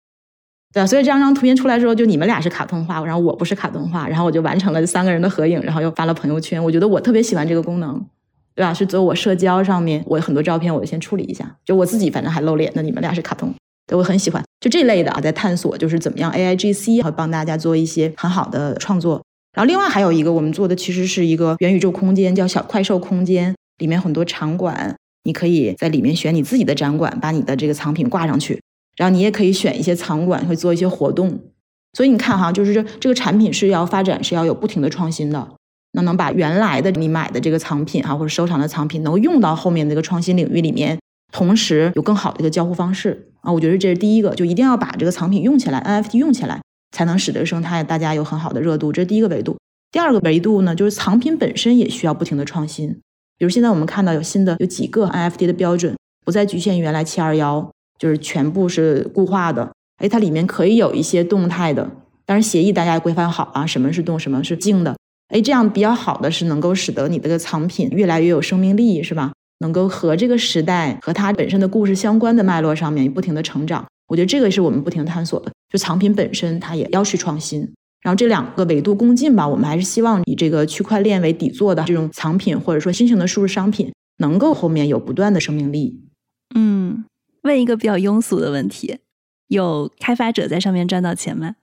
[0.73, 6.61] 对，所以这张张图片出来之后，就你们俩是卡通化，然后我不是卡通化，然后我就完成了三个人的合影，然后又发了朋友圈。
[6.61, 8.05] 我觉得我特别喜欢这个功能，
[8.53, 8.73] 对吧？
[8.73, 13.53] 是做我社交上面，我很多照片我就先处理一下，就我自己反正还露脸，那你们俩是卡通，
[13.87, 14.43] 对我很喜欢。
[14.59, 19.21] 就这类的啊，在探索就是怎么样 A I G C 会帮大家做一些很好的创作。
[19.55, 28.61] 然后另外还有一个我们做的其实是一个元宇宙空间，叫小快兽空间，里面很多场馆，你可以在里面选你自己的展馆，把你的这个藏品挂上去。
[28.97, 31.39] 然后你也可以选一些场馆，会做一些活动，
[31.93, 35.49] 所以你看哈，就是这这个产品是要发展，是要有不停的创新的，
[35.91, 40.97] 那能把原来的你买的这个藏品哈，或者收藏的藏品，能用到后面这个创新领域里面，
[41.31, 43.31] 同时有更好的一个交互方式。
[43.41, 46.61] 啊，我觉得这是第一个，就一定要把这个藏品用起来，NFT 用起来，
[46.95, 49.57] 才能使得生态大家有很好的热度，这是第一个维度。
[49.91, 52.89] 第二个维度呢，就是藏品本身也需要不停的创新，
[53.37, 57.69] 比如现在我们看到有新的有几个 NFT 的标准，不再局限于原来七二幺。
[57.97, 59.71] 就是全部是固化的，
[60.03, 61.89] 哎，它里面可以有一些动态的，
[62.25, 64.93] 但是协议大家规范好啊，什么是动，什么是静的，
[65.29, 69.31] 哎，这样比较好的是能够使得你这个藏品越来越有生命力，是吧？
[69.59, 75.51] 能够和这个时代和它本身的故事相关的脉络上面不停的成长，我觉得这个是我们不停探索的。
[75.69, 77.61] 就藏品本身它也要去创新，
[78.01, 86.03] 然后这两个维度共进吧，我们还是希望以这个区块链为底座的这种藏品或者说新型的数字商品，能够后面有不断的生命力。
[86.55, 87.05] 嗯。
[87.43, 88.97] 问一个比较庸俗的问题：
[89.49, 91.57] 有开发者在上面赚到钱吗？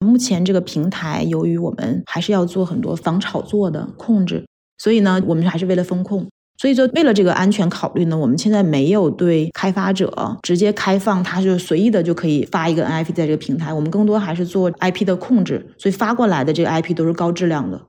[0.00, 4.44] 目前这个平台，由于我们还是要做很多防炒作的控制，
[4.76, 6.28] 所以呢，我们还是为了风控。
[6.56, 13.72] 所以说，为了这个安全考虑呢，我们现在没有对开发者直接开放，他就随意的就可以发一个 NFT 在这个平台。
[13.72, 17.80] 我们更多还是做 IP 的控制，所以发过来的这个 IP 都是高质量的。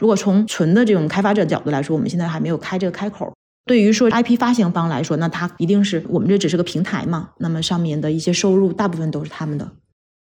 [0.00, 3.32] 如果从纯的这种开发者角度来说，我们现在还没有开这个开口。
[3.66, 9.70] 对于说 IP 发行方来说，那他一定是我们这只是个平台嘛，那么上面的一些收入大部分都是他们的。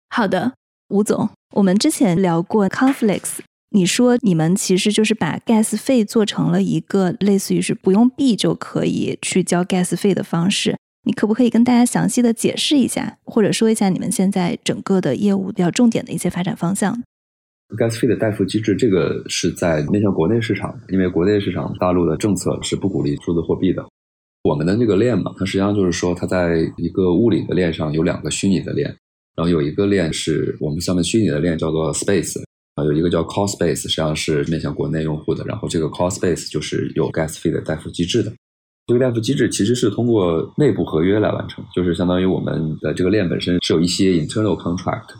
[0.09, 0.53] 好的，
[0.87, 3.39] 吴总，我们之前聊过 Conflicts，
[3.73, 16.95] 你说你们其实就是把 gas 费做成了一个类似于是不用币就可以去交 gas 费的方式，你可不可以跟大家详细的解释一下，或者说一下你们现在整个的业务比较重点的一些发展方向
[17.75, 23.83] ？gas fee 的代付机制，这个是在面向国内市场，因为国内市场大陆的政策是不鼓励数字货币的。
[24.43, 28.87] 我们的那个链嘛，它实际上就是说，它在一个物理的链上有两个虚拟的链，
[29.35, 32.39] 然后有一个链是我们下面虚拟的链叫做 space，
[32.75, 35.43] 啊，有一个叫 call space，实际上是面向国内用户的。
[35.45, 38.31] 然后这个 call space 就是有 gas fee 的代付机制的。
[38.87, 45.13] 这个代付机制其实是通过内部合约来完成，就是相当于我们的这个链本身是有一些 internal contract。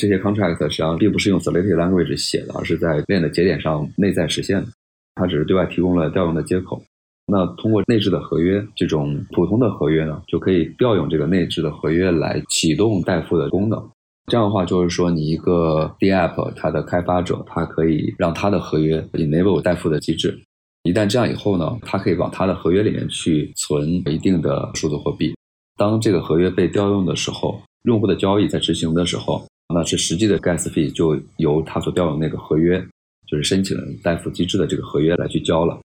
[0.00, 4.68] 这些 contract 实际上并不是用 Solidity language 写的，而是在链的节点上内在实现的。
[5.16, 6.82] 它只是对外提供了调用的接口。
[7.26, 13.78] 那通过内置的合约，这种普通的合约呢，就可以调用这个内置的合约来启动代付的功能。
[14.26, 20.40] 这样的话，就是说你一个 D app 它的开发者，他可以让他的合约 enable 代付的机制。
[20.84, 25.34] 一旦这样以后呢，他可以往他的合约里面去存一定的数字货币。
[25.76, 29.44] 当这个合约被调用的时候，用户的交易在执行的时候。
[29.74, 32.78] 那是实际的 gas fee 就由他所调用那个合约，
[33.26, 35.80] 就是申请代付机制的这个合约来去交了。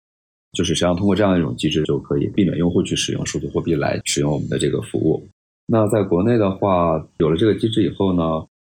[0.58, 5.28] 就是实际上通过这样一种机制，就可以避免用户去使用数字货币来使用我们的这个服务。
[5.68, 8.24] 那在国内的话，有了这个机制以后呢，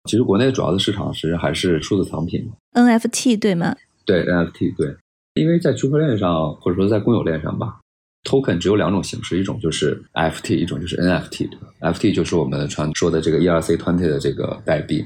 [0.06, 3.76] 其实国内主要的市场实际上还是数字藏品，NFT 对吗？
[4.06, 4.95] 对 NFT 对。
[5.36, 7.80] 因为在区块链上，或者说在公有链上吧
[8.23, 11.50] ，token 只有两种形式，一种就是 FT，一种就是 NFT。
[11.82, 15.06] FT 就是我们传说的这个 ERC20 的这个代币，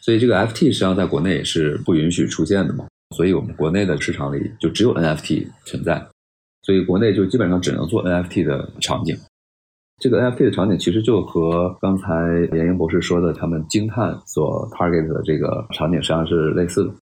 [0.00, 2.86] 所以这个 FT 实际上在国内也是不允许出现的嘛，
[3.16, 6.06] 所以我们国内的市场里就只有 NFT 存在，
[6.62, 9.14] 所以国内就基本上只能做 NFT 的场景。
[9.98, 12.06] 这个 NFT 的场景其实就和刚才
[12.52, 16.92] 严英博士说的他们惊叹所 target 的这个场景实际上是类似的。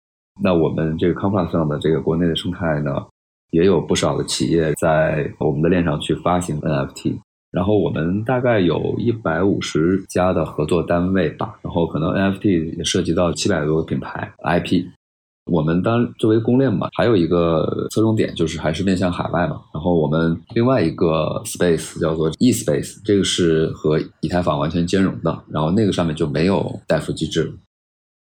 [0.40, 3.04] 那我们这个 Complex 上的这个国内的生态呢，
[3.50, 7.18] 也有不少的企业在我们的链上去发行 NFT，
[7.50, 14.86] 然后我们大概有一百五十家的合作单位吧，然后可能 NFT 也涉及到七百多个品牌 IP。
[15.50, 19.60] 我们当作为公链嘛，还有一个侧重点就是还是面向海外嘛。
[19.74, 25.44] 然后我们另外一个 space 叫做 e space，这个是和以太坊完全兼容的。
[25.50, 27.52] 然后那个上面就没有代付机制。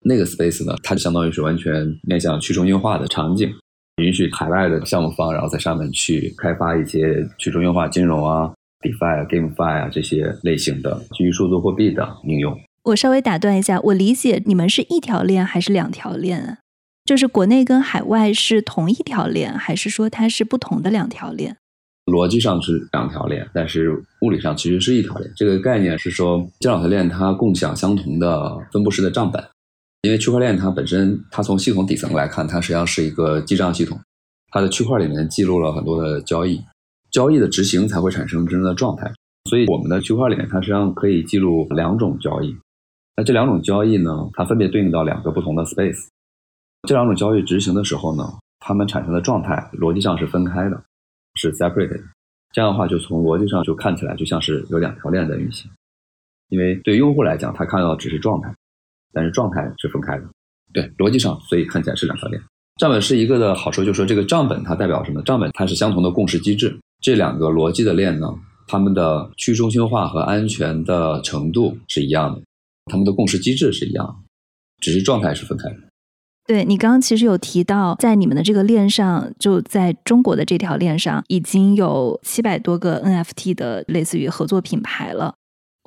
[0.06, 3.50] 那个 space 呢，它就相当于是完全面向去中心化的场景，
[3.98, 12.60] 允许海外的项目方然后在上面去开发一些去中心化金融啊、DeFi 啊、GameFi 啊这些类型的基于数字货币的应用。
[12.86, 16.58] 我稍微打断一下，我理解你们是一条链还是两条链啊？
[17.06, 21.58] 就是国内跟海外是同一条链，还是说它是不同的两条链？
[22.06, 25.32] 逻辑上是两条链，但是物理上其实是一条链。
[25.36, 29.44] 这个概念是说，这两条链它共享相同的分布式的账本。
[30.02, 33.98] 因为区块链它本身，它从系统底层来看，它实际上是一个记账系统，
[34.52, 36.62] 它的区块里面记录了很多的交易，
[37.10, 39.10] 交易的执行才会产生真正的状态。
[39.50, 42.54] 所以我们的区块里面，它实际上可以记录两种交易。
[43.16, 46.08] 那这两种交易呢，它分别对应到两个不同的 space。
[46.88, 50.84] 这两种交易执行的时候呢，它们产生的状态逻辑上是分开的，
[51.36, 52.00] 是 separate 的。
[52.52, 55.72] 这样的话，就从逻辑上就看起来就像是有两条链在运行。
[56.50, 58.54] 因为对用户来讲，他看到只是状态，
[59.14, 60.26] 但是状态是分开的。
[60.74, 62.42] 对，逻辑上，所以看起来是两条链。
[62.82, 65.22] 账本是一个的好处，就是说这个账本它代表什么？
[65.24, 66.78] 账本它是相同的共识机制。
[67.02, 68.28] 这两个逻辑的链呢，
[68.68, 72.42] 它们的去中心化和安全的程度是一样的，
[72.92, 74.16] 它们的共识机制是一样的，
[74.82, 75.78] 只是状态是分开的。
[76.46, 85.36] 对你刚刚其实有提到，在你们的这个链上，就在中国的这条链上，已经有七百多个 NFT 的类似于合作品牌了。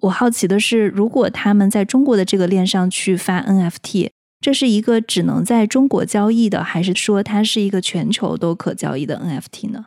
[0.03, 9.87] 我好奇的是，如果他们在中国的这个链上去发 NFT，这是一个只能在中国交易的，还是说它是一个全球都可交易的 NFT 呢？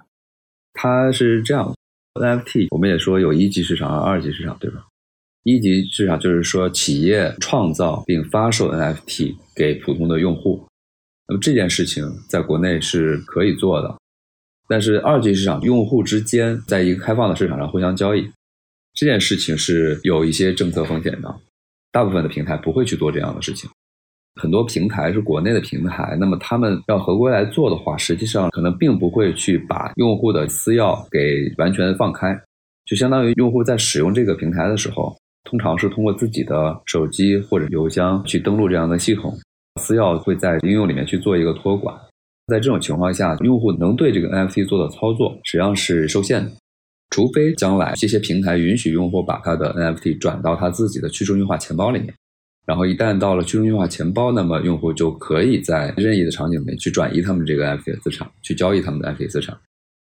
[0.74, 1.76] 它是这样
[2.14, 4.86] ，NFT 我们也说有一级市场和二级市场，对吧？
[5.44, 10.64] 一级市场就是说企业创造并发售 NFT 给普通的用户，
[11.28, 13.96] 那么这件事情在国内是可以做的。
[14.68, 18.30] 但是二级市场用户之间在一个开放的市场上互相交易，
[18.94, 21.36] 这件事情是有一些政策风险的。
[21.92, 23.68] 大部分的平台不会去做这样的事情。
[24.40, 32.40] 很多平台是国内的平台，那么他们要合规来做的话，实际上可能并不会去把用户的私钥给完全放开，
[32.86, 35.18] 就相当于用户在使用这个平台的时候。
[35.50, 39.36] 通常是通过自己的手机或者邮箱去登录这样的系统，
[39.82, 41.96] 私钥会在应用里面去做一个托管。
[42.48, 46.52] 在这种情况下，用户能对这个 NFT 做的操作实际上是受限的，
[47.10, 52.14] 除非将来这些平台允许用户把他的 NFT 转到他自己的去中心化钱包里面，
[52.68, 59.58] 然后一旦到了去中心化钱包，那么用户就可以在任意的场景里面去转移他们这个 NFT 的资产，去交易他们的 NFT 资产。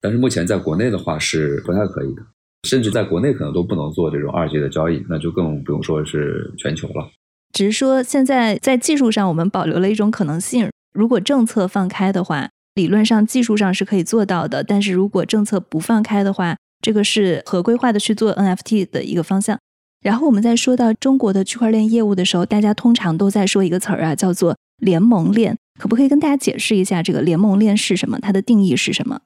[0.01, 2.23] 但是目前在国内的话是不太可以的。
[2.69, 7.11] 甚至在国内可能都不能做这种二级的交易，那就更不用说是全球了。
[7.53, 10.71] 只是说现在在技术上，我们保留了一种可能性。
[10.93, 14.63] 如果政策放开的话，理论上技术上是可以做到的。
[14.63, 19.59] 但是如果政策不放开的话，这个是合规化的去做 NFT 的一个方向。
[20.03, 25.57] 然后我们在说到中国的区块链业务的时候，大家通常都在说一个词儿啊，叫做联盟链。
[25.79, 28.19] 可不可以跟大家解释一下这个联盟链是什么？
[28.21, 29.21] 它的定义是什么？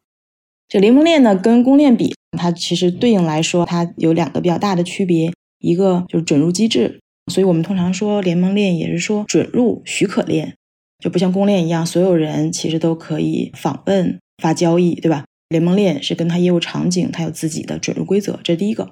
[0.68, 7.00] 这联盟链呢，跟公链比，它其实对应来说，它有两个比较大的区别，一个就是准入机制，
[7.30, 10.54] 所以我们通常说联盟链也是说准入许可链，
[10.98, 15.24] 就不像公链一样，所有人其实都可以访问发交易，对吧？
[15.50, 18.90] 联盟链是跟它业务场景，它有自己的准入规则，这是第一个。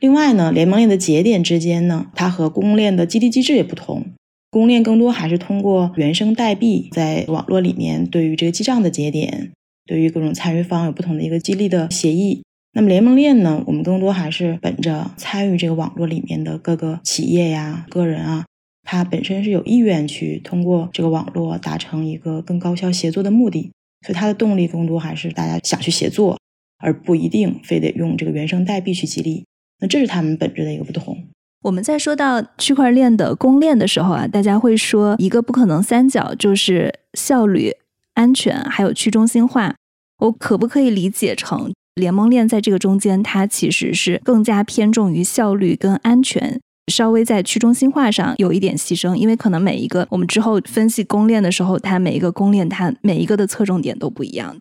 [0.00, 4.04] 另外呢，联盟链的节点之间呢，它和公链的激励机制也不同，
[4.50, 9.52] 公链更多还是通过原生代币在网络里面对于这个记账的节点。
[9.92, 12.42] 对于各种参与方有不同的一个激励的协议。
[12.72, 13.62] 那么联盟链呢？
[13.66, 18.46] 我们更多还是本着参与这个网络里面的各个企业呀、个人啊，
[18.84, 23.70] 他本身是有意愿去通过这个网络达成一个更高效协作的目的，
[24.06, 26.38] 所以它的动力更多还是大家想去协作，
[26.78, 29.44] 而不一定非得用这个原生代币去激励。
[29.80, 31.18] 那这是他们本质的一个不同。
[31.64, 37.74] 我们在说到区块链的公链的时候啊，大家会说一个不可能三角就是效率。
[38.14, 39.74] 安全，还有去中心化。
[40.22, 46.60] 我可不可以理解成联盟链在这个中间，它其实是更加偏重于效率跟安全，
[46.92, 54.60] 稍微在去中心化上有一点牺牲，因为可能每一个我们之后分析公链的时候，它每一个公链它每一个的侧重点都不一样。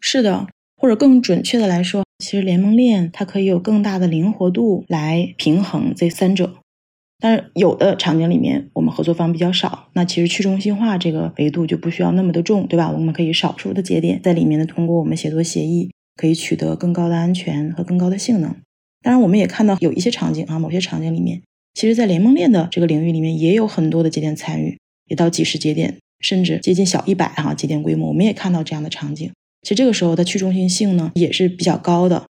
[0.00, 6.54] 是的，或者更准确的来说，其实联盟链它可以有更大的灵活度来平衡这三者。
[7.18, 12.90] 但是有的场景里面，我们合作方比较少，那其实去中心化这个维度就不需要那么的重，对吧？
[12.90, 18.54] 我们可以少数的节点在里面呢，通过我们协作协议，可以取得更高的安全和更高的性能。
[19.02, 21.40] 当然，我们也看到有一些场景啊，某些场景里面，
[21.72, 28.08] 其实在联盟链的这个领域里面，也有很多的节点参与，也到几十节点，甚至接近小一百哈节点规模。
[28.08, 29.30] 我们也看到这样的场景。
[29.62, 32.26] 其实这个时候的去中心性呢，也是比较高的。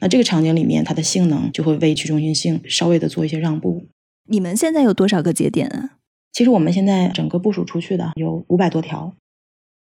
[0.00, 3.86] 那这个场景里面，它的性能就会为去中心性稍微的做一些让步。
[4.30, 5.96] 你们现在有多少个节点啊？
[6.32, 9.14] 其实我们现在整个部署出去的有五百多条，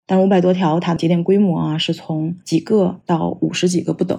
[0.06, 4.18] 但五百多条它节点规模啊是从几个到五十几个不等。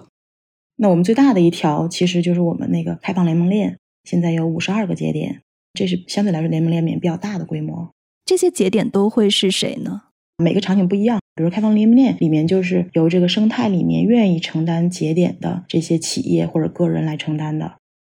[0.75, 5.41] 那我们最大的一条其实就是我们那个开放联盟链，现在有五十二个节点，
[5.73, 7.89] 这是相对来说联盟链里面比较大的规模。
[8.25, 10.01] 这些节点都会是谁呢？
[10.37, 17.77] 每个场景不一样，比如开放联盟链里面就是由这个生态里面愿意承担节点的这些企业或者个人来承担的。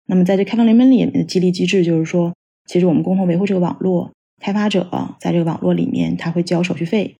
[0.09, 2.33] 那么，在这开放联盟里面的激励机制，就是说，
[2.65, 7.15] 其实我们共同维护这个网络，开发者在这个网络里面他会交手续费，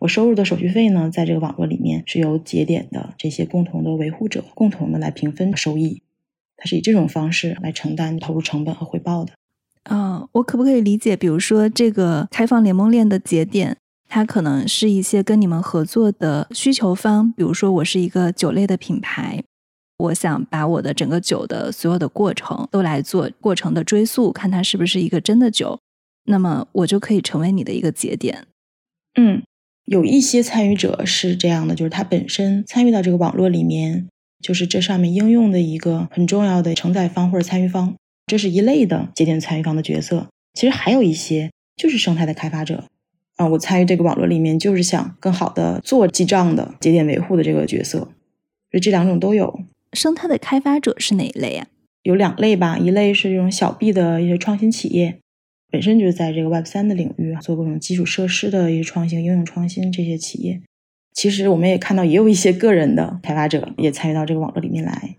[0.00, 6.02] 我收入的手续费呢，在这个网络里面是由节点的这些共同的维护者共同的来平分收益，
[6.58, 9.32] 它是以这种方式来承担投入成本和回报的。
[9.84, 19.42] 啊，我可不可以理解，比如说这个开放联盟链的节点，它可能是一些跟你们合作的需求方，比如说我是一个酒类的品牌。
[19.96, 25.78] 我想把我的整个酒的所有的过程都来做过程的追溯，看它是不是一个真的酒，
[26.24, 28.46] 那么我就可以成为你的一个节点。
[29.14, 29.42] 嗯，
[29.84, 34.08] 有一些参与者是这样的，就是他本身参与到这个网络里面，
[34.42, 37.94] 就是这上面应用的一个很重要的承载方或者参与方，
[38.26, 40.26] 这是一类的节点参与方的角色。
[40.54, 42.84] 其实还有一些就是生态的开发者
[43.36, 48.10] 啊，我参与这个网络里面就是想更好的做记账的节点维护的这个角色，所
[48.72, 49.60] 以这两种都有。
[49.94, 51.66] 生态的开发者是哪一类呀？
[52.02, 55.18] 有两类吧，一类是这种小 B 的一些创新企业，
[55.70, 60.60] 本身就是在这个 Web 三的领域做各种基础设施的一些创新、应用创新这些企业。
[61.14, 65.16] 其实我们也看到，也有一些个人的开发者也参与到这个网络里面来。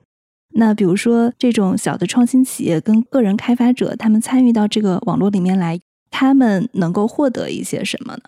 [0.57, 5.79] 那比如说这种小的创新企业跟个人开发者，他们参与到这个网络里面来，
[6.11, 8.21] 他们能够获得一些什么呢？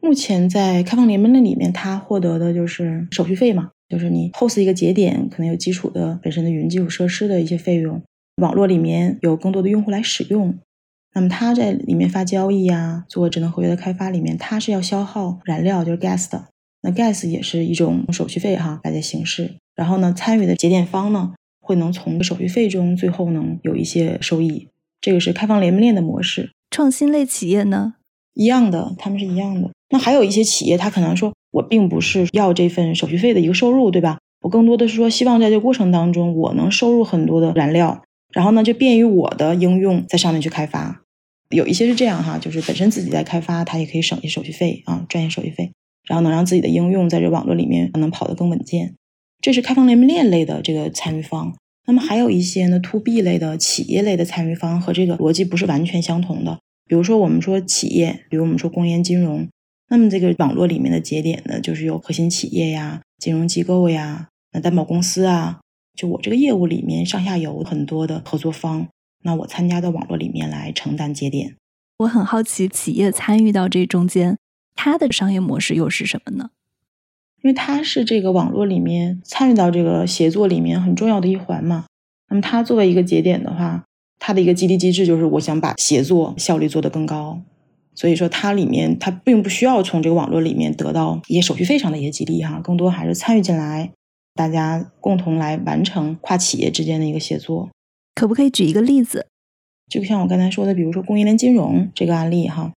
[0.00, 3.72] 目前在开放联盟那里面，他获得的就是手续费嘛。
[3.88, 8.02] 就是你 host 一个节点，可能有基础的本身的云基础设施的一些费用，
[8.42, 10.58] 网络里面有更多的用户来使用，
[11.14, 16.46] 那么它在里面发交易啊，做智能合约的开发里面，它是要消耗燃料，就是 gas 的。
[16.82, 19.54] 那 gas 也是一种手续费哈来的形式。
[19.76, 24.68] 然后呢，参与的节点方呢，会能从手续费中最后能有一些收益。
[25.00, 26.50] 这个是开放联盟链的模式。
[26.70, 27.94] 创新类企业呢，
[28.34, 29.70] 一样的，他们是一样的。
[29.90, 31.32] 那还有一些企业，他可能说。
[31.56, 34.18] 我并不是要这份手续费的一个收入，对吧？
[34.42, 38.02] 我更多的是说，希望在这个过程当中，我能收入很多的燃料，
[38.32, 41.02] 然后呢，就便于我的应用在上面去开发。
[41.50, 45.72] 有一些是这样哈，就是本身自己在开发，它也可以省一些手续费啊，赚一些手续费，
[46.06, 48.94] 然后能让自己的应用在这网络里面能跑得更稳健。
[49.40, 51.56] 这是开放联盟链类的这个参与方。
[51.86, 56.58] 那么还有一些呢，to B 类的企业类的参与方和这个逻辑不是完全相同的。
[56.86, 59.48] 比如说我们说企业，比如我们说工研金融。
[59.88, 65.60] 那么这个网络里面的节点呢，就是有核心企业呀、金融机构呀、那担保公司啊，
[65.94, 68.88] 就我这个业务里面上下游很多的合作方，
[69.22, 71.54] 那我参加到网络里面来承担节点。
[71.98, 74.36] 我很好奇，企业参与到这中间，
[74.74, 76.50] 它的商业模式又是什么呢？
[77.42, 81.86] 因为它是这个网络里面参与到这个协作里面很重要的一环嘛。
[82.28, 83.84] 那么它作为一个节点的话，
[84.18, 87.40] 它的一个激励机制就是我想把协作效率做得更高。
[87.96, 93.90] 所以说，它里面它并不需要从这个网络里面得到一些手续费上的一些激励哈，更多还是参与进来，
[94.34, 97.70] 大家共同来完成跨企业之间的一个协作。
[98.14, 99.26] 可不可以举一个例子？
[99.88, 102.72] 就像我刚才说的，比如说供应链金融这个案例哈，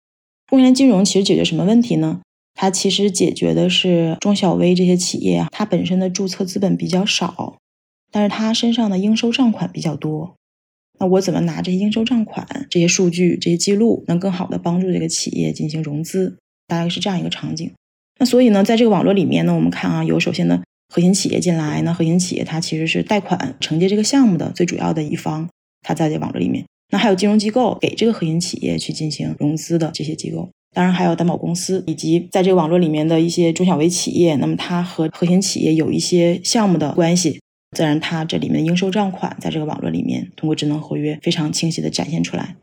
[0.48, 2.20] 供应链金融其实解决什么问题呢？
[2.54, 7.58] 它其实解决的是中小微这些企业，它本身的注册资本比较少，
[8.10, 10.34] 但是它身上的应收账款比较多。
[11.00, 16.36] 那我怎么拿这些应收账款、这些数据、这些记录，能更好的帮助这个企业进行融资？
[16.68, 17.68] 大概是这样一个场景。
[18.20, 20.62] 那所以呢，在这个网络里面呢，我们看啊，有首先呢，
[20.94, 25.48] 核心企业进来，那核心企业它其实是贷款承接这个项目的最主要的一方，
[25.80, 26.64] 它在这网络里面。
[26.92, 30.50] 那还有金融机构给这个核心企业去进行融资的这些机构。
[30.72, 34.36] 当然还有担保公司，以及在这个网络里面的一些中小微企业。
[34.36, 37.40] 那么它和核心企业有一些项目的关系，
[37.76, 42.56] 自然它这里面的应收账款在这个网络里面通过智能合约非常清晰的展现出来。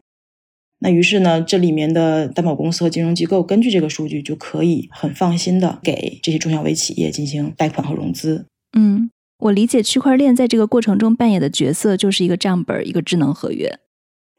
[0.80, 8.45] 那于是呢，这里面的担保公司和金融机构根据这个数据就可以很放心的给这些中小微企业进行贷款和融资。
[8.78, 13.80] 嗯，我理解区块链在这个过程中扮演的角色就是一个账本，一个智能合约。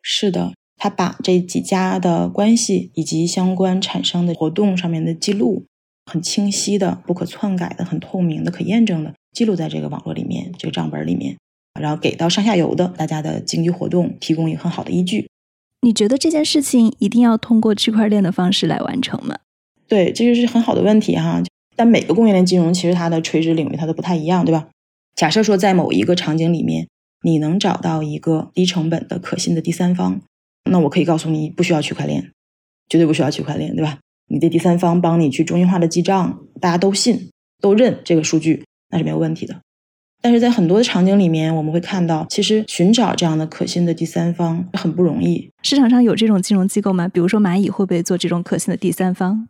[0.02, 0.52] 是的。
[0.80, 5.66] 他把这几家的关系以及相关产生的活动上面的记录，
[6.06, 11.36] 很清晰的、不可篡改的、很透明的、可验证的记录在这个网络里面，这个账本里面，
[11.80, 15.28] 然后给到上下游的大家的经济活动提供一个很好的依据。
[15.82, 19.36] 你觉得这件事情一定要通过区块链的方式来完成吗？
[19.86, 21.40] 对，这就是很好的问题哈。
[21.76, 24.66] 但每个供应链金融其实它的垂直领域它都不太一样，对吧？
[25.14, 26.88] 假设说在某一个场景里面，
[27.22, 30.20] 你能找到一个低成本的可信的第三方。
[30.68, 32.32] 那我可以告诉你，不需要区块链，
[32.88, 34.00] 绝对不需要区块链，对吧？
[34.26, 37.30] 你的第三方帮你去中心化的记账，大家都信、
[37.60, 39.60] 都认这个数据，那是没有问题的。
[40.20, 45.50] 但是在很多的场景里面，我们会看到，其实寻找这样的可信的第三方很不容易。
[45.62, 47.06] 市场上有这种金融机构吗？
[47.06, 49.48] 比如说蚂蚁会不会做这种可信的第三方？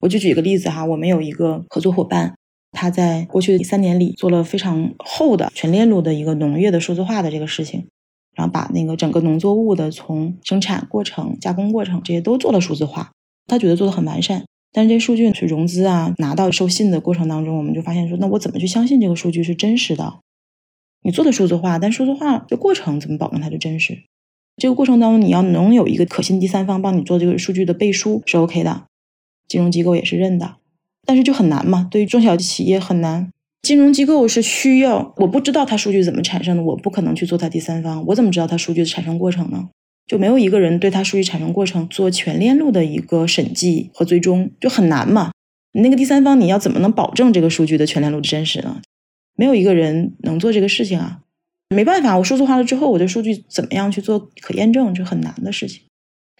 [0.00, 2.34] 我就举一个例子哈，我们有一个合作伙伴，
[2.72, 7.88] 他在过去的三年里做了非常厚的全链路的一个农业的数字化的这个事情。
[8.36, 13.12] 然后把那个整个农作物的从生产过程、加工过程这些都做了数字化，
[13.46, 14.44] 他觉得做的很完善。
[14.76, 20.18] 但是这数据去融资啊，拿到授信的过程当中，我们就发现说，那我怎么去相信这个数据是真实的？
[21.02, 23.98] 你做的数字化，但数字化这过程怎么保证它的真实？
[24.56, 28.86] 这个过程当中，你要能有一个可信第三方帮你做这个数据的背书是 OK 的，
[29.46, 30.56] 金融机构也是认的，
[31.06, 33.30] 但是就很难嘛，对于中小企业很难。
[33.62, 39.68] 金融机构是需要，我不知道它数据怎么产生的，我不可能去做它第三方，我怎么知道它数据的产生过程呢？
[40.06, 45.32] 就没有一个人对它数据产生过程做全链路的一个审计和追踪，就很难嘛。
[45.72, 48.80] 你那个第三方你要怎么能保证这个数据的全链路的真实呢？
[49.34, 51.20] 没有一个人能做这个事情啊，
[51.74, 55.82] 没办法，我数字化了之后，我的数据怎么样去做可验证，这很难的事情。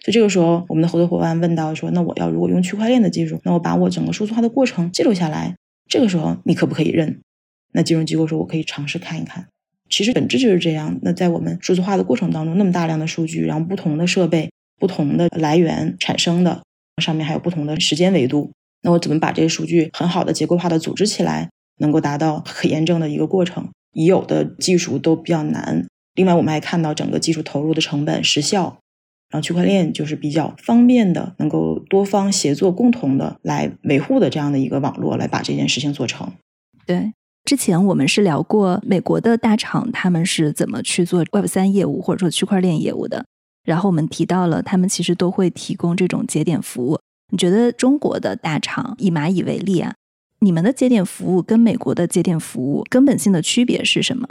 [0.03, 5.55] 所以这个时候，我们的合作伙伴问到说，那我要如果用区块链的技术，那我把我整个数字化的过程记录下来。
[5.89, 7.21] 这个时候你可不可以认？
[7.73, 9.47] 那金融机构说：“我可以尝试看一看。”
[9.89, 10.97] 其实本质就是这样。
[11.01, 16.63] 那在我们数字化的过程当中，那么大量的数据，然后不同的设备、不同的来源产生的，
[17.01, 18.51] 上面还有不同的时间维度。
[18.81, 23.69] 那我怎么把这些数据很好的结构化的组织起来，能够达到可验证的一个过程？
[23.93, 25.85] 已有的技术都比较难。
[26.15, 28.77] 另外，我们还看到整个技术投入的成本、时效。
[29.31, 36.31] 然后区块链就是比较方便的，能够多方协作、共同的来维护的这样的一个网络，来把这件事情做成。
[36.85, 37.11] 对，
[37.45, 43.23] 之前我们是聊过美国的大厂他们是怎么去做 Web 三业务或者说区块链业务的，
[43.63, 46.99] 然后我们提到了他们其实都会提供这种节点服务。
[47.31, 49.93] 你觉得中国的大厂以蚂蚁为例啊，
[50.39, 54.27] 你们的节点服务跟美国的节点服务根本性的区别是什么？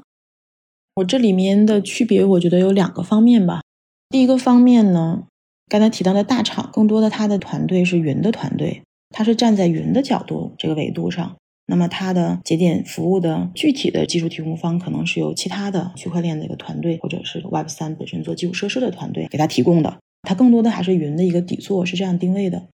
[0.97, 3.61] 我这里面的区别，我觉得有两个方面吧。
[4.09, 5.25] 第一个方面呢，
[5.69, 11.37] 刚才提到的大厂，更多的它的团队是云的团队，它是站在云的角度这个维度上。
[11.67, 19.99] 那么它的节点服务的具体的技术提供方，可能是由其他的区块链的一个团队，或者是 Web 三本身做基础设施的团队给它提供的。
[20.23, 22.67] 它更多的还是云的一个底座，是这样定位的。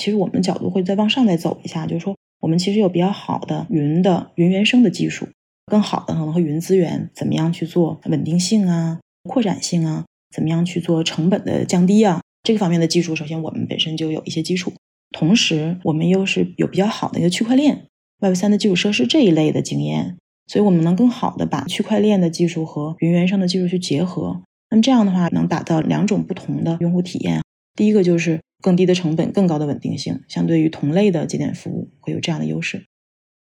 [0.00, 5.28] 其实我们角度会再往上再走一下，就是说我们其实有比较好的云的云原生的技术，
[5.66, 10.04] 更好的可能和云资源怎么样去做稳定性啊、扩展性啊。
[10.34, 12.22] 怎么样去做成本的降低啊？
[12.42, 14.72] 这个方面的技术，首先我们本身就有一些基础，
[15.10, 17.84] 同时我们又是有比较好的一个区块链
[18.22, 20.16] Web 三的基础设施这一类的经验，
[20.46, 24.42] 所以我们能更好的把区块链的技术和云原生的技术去结合。
[24.70, 27.42] 那么这样的话，能打造两种不同的用户体验。
[27.74, 32.84] 第一个就是更低的成本、更高的稳定性，相对于同类的节点服务会有这样的优势。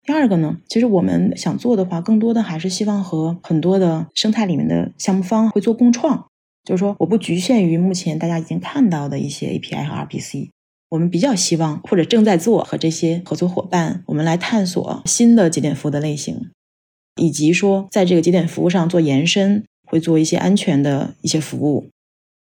[0.04, 6.26] 第二个呢，其实我们想做的话，更多的还是希望和很多的生态里面的项目方会做共创。
[6.64, 10.50] 就是说，我不局限于目前大家已经看到的一些 API 和 RPC，
[10.92, 16.50] 我们比较希望或者正在做和这些合作伙伴，我们来探索新的节点服务的类型，
[17.16, 21.88] 以及说在这个节点服务上做延伸，会做一些安全的一些服务，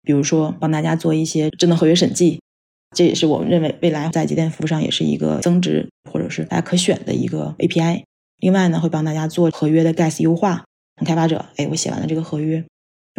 [0.03, 2.41] 比如说帮大家做一些智能合约审计，
[2.97, 8.03] 这也是我们认为未来在节点服务上也是一个增值或者是大家可选的一个 API。
[8.39, 10.65] 另外呢，会帮大家做合约的 gas 优化，
[11.07, 12.65] 开发者，哎，我写完了这个合约。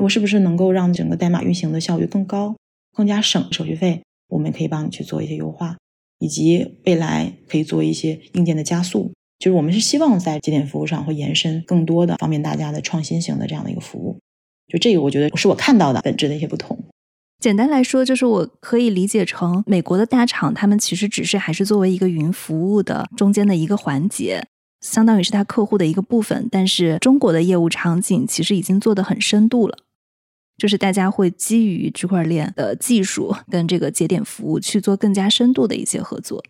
[0.01, 2.57] 我是不是能够让整个代码运行的效率更高，
[2.91, 4.01] 更加省手续费？
[4.31, 5.77] 我们可以帮你去做一些优化，
[6.17, 9.11] 以及未来可以做一些硬件的加速。
[9.37, 14.17] 就是我们是希望在节点服务上会延伸更多的方便大家的创新型的这样的一个服务。
[14.67, 16.77] 就这个，我觉得是我看到的本质的一些不同。
[17.39, 24.45] 简单来说，就是我可以理解成美国的大厂，他们其实只是还是作为一个云服务的中间的一个环节，
[24.79, 26.47] 相当于是他客户的一个部分。
[26.51, 29.75] 但是中国的业务场景其实已经做得很深度了，
[30.61, 36.43] 就是大家会基于区块链的技术跟这个节点服务去做更加深度的一些合作。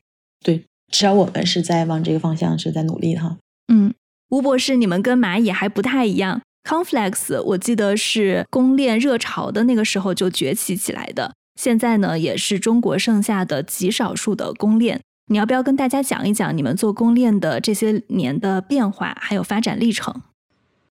[0.43, 3.37] 对，至少我们是在往这个方向是在努力的哈。
[3.71, 3.93] 嗯，
[4.29, 6.41] 吴博士，你们跟蚂蚁还不太一样。
[6.69, 14.99] Conflex，我记得是公链热潮的那个时候就崛起起来的，现在呢也是中国剩下的极少数的公链。
[15.31, 20.21] 你要不要跟大家讲一讲你们做公链的这些年的变化还有发展历程？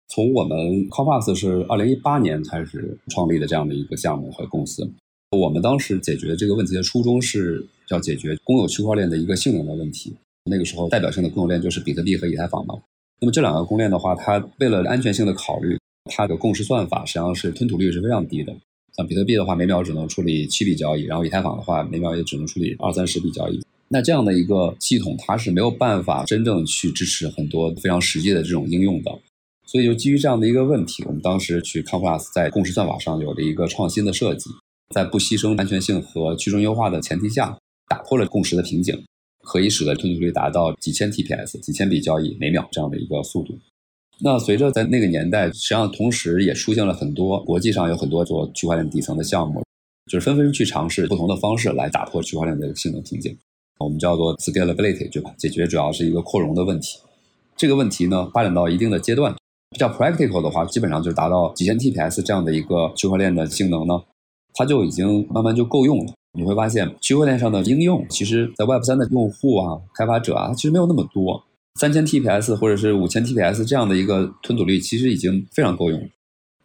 [0.09, 0.57] 从我们
[0.91, 4.89] Conflex 是二零一八年开始创立的这样的一个项目和公司，
[5.31, 10.15] 我们当时解决这个问题的初衷是要解决公有区块链的一个性能的问题。
[10.45, 12.75] 那个时候代表性的公有链就是比特币和以太坊嘛。
[13.21, 18.55] 那么这两个公链的话，它为了安全性的考虑，它的共识算法实际上是吞吐率是非常低的。
[18.97, 23.61] 像比特币的话，每秒只能处理七笔交易，然后以太坊的话，每秒也只能处理二三十笔交易。
[23.89, 29.11] 那这样的一个系统，它是没有办法真正去支持很多非常实际的这种应用的。
[29.67, 34.51] 所以就基于这样的一个问题，我们当时去 Confluence 在共识算法上有了一个创新的设计，
[34.95, 37.59] 在不牺牲安全性和去中优化的前提下，
[37.89, 39.03] 打破了共识的瓶颈。
[39.47, 43.59] 可以使得吞吐率达到几千 TPS、几千笔交易每秒这样的一个速度。
[44.21, 49.63] 那随着在那个年代，实际上同时也出现了很多国际上有很多做区块链底层的项目，
[50.11, 53.37] 就是纷纷去尝试不同的方式来打破区块链的性能瓶颈。
[53.79, 56.99] 我们叫做 scalability，就解决主要是一个扩容的问题。
[57.55, 59.37] 这个问题呢，发展到一定的阶段，
[59.75, 64.01] 比较 practical 的话，基本上就达到几千 TPS 这样的一个区块链的性能呢，
[64.55, 66.13] 它就已经慢慢就够用了。
[66.39, 71.43] 你会发现，区块链上的应用，其实，在 Web 三的用户啊、开发者啊，其实没有那么多。
[71.81, 76.07] 三千 TPS 或者是五千 TPS 这样的一个吞吐率，其实已经非常够用了。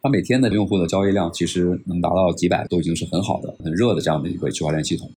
[0.02, 5.10] 它每天的用户的交易量，其实能达到几百，都已经是很好的、很热的这样的一个区块链系统。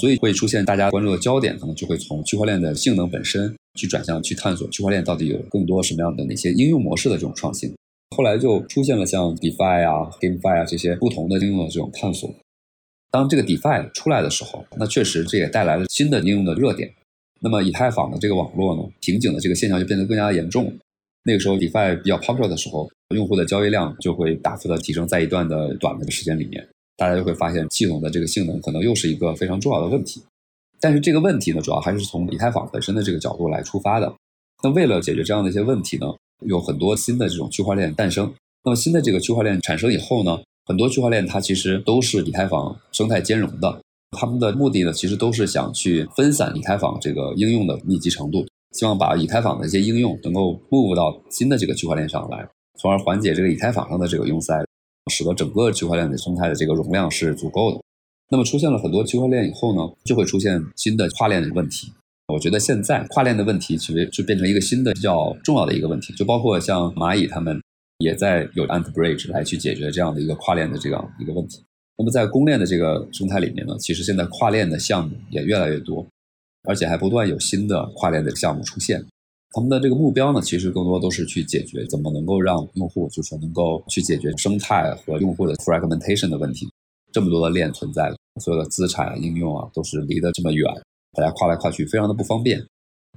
[0.00, 7.70] 所以会出现大家关注的焦点，可能就会从区块链的性能本身，去转向去探索区块链到底有更多什么样的哪些应用模式的这种创新。
[8.16, 12.34] 后来就出现了像 DeFi 啊、GameFi 啊这些不同的应用的这种探索。
[13.10, 16.90] 当这个 DeFi 出来的时候，那确实这也带来了新的应用的热点。
[17.40, 20.72] 那么以太坊的这个网络呢，瓶颈的这个现象就变得更加严重。
[21.24, 26.66] 那个时候 DeFi 比较 popular 的时候，用户的交易量就会大幅的提升，在一段的短的时间里面，
[27.00, 30.22] 大家就会发现系统的这个性能可能又是一个非常重要的问题。
[30.78, 34.14] 但是这个问题呢，主要还是从以太坊本身的这个角度来出发的。
[34.62, 36.06] 那为了解决这样的一些问题呢，
[36.44, 38.30] 有很多新的这种区块链诞生。
[38.62, 40.38] 那么新的这个区块链产生以后呢？
[40.66, 43.80] 很多区块链它其实都是以太坊生态兼容的，
[44.16, 52.46] 他们的目的呢，其实都是想去分散以太坊这个应用的密集程度，希望把以太坊的一些应用能够 move 到新的这个区块链上来，
[52.78, 54.64] 从而缓解这个以太坊上的这个拥塞，
[55.10, 57.80] 使得整个区块链的生态的这个容量是足够的。
[58.30, 61.92] 那么出现了很多区块链以后呢，就会出现新的跨链的问题。
[62.32, 67.60] 我觉得现在跨链的问题其实就变成一个新的比较重要的一个问题，就包括像蚂蚁他们。
[68.02, 71.62] 也在有 Ant Bridge 来去解决这样的一个跨链的这样一个问题。
[71.98, 76.06] 那么在公链的这个生态里面呢，其实现在跨链的项目也越来越多，
[76.66, 79.04] 而且还不断有新的跨链的项目出现。
[79.52, 86.68] 他们的这个目标呢，其实更多都是去解决怎么能够让用户就是说能够去解决生态和用户的 fragmentation 的问题。
[87.12, 90.64] 这么多的链存在，所有的资产、应用啊都是离得这么远，
[91.12, 92.64] 大家跨来跨去非常的不方便。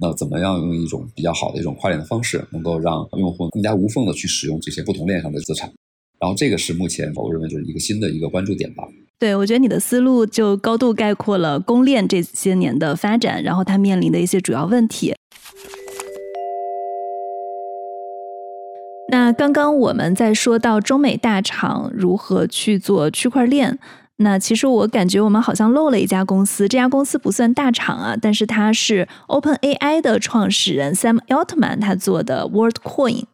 [0.02, 5.72] 那怎么样用一种比较好的一种跨链的方式，能够让用户更加无缝的去使用这些不同链上的资产？
[6.18, 8.82] 然后这个是目前我认为就是一个新的一个关注点吧。
[9.20, 15.14] 对，我觉得你的思路就高度概括了公链这些年的发展，然后它面临的一些主要问题。
[19.14, 23.78] 那刚刚我们在说到中美大厂如何去做区块链。
[24.16, 33.26] 那其实我感觉我们好像漏了一家公司，这家公司不算大厂啊，但是它是 Open AI 的创始人 Sam Altman 他做的 WorldCoin，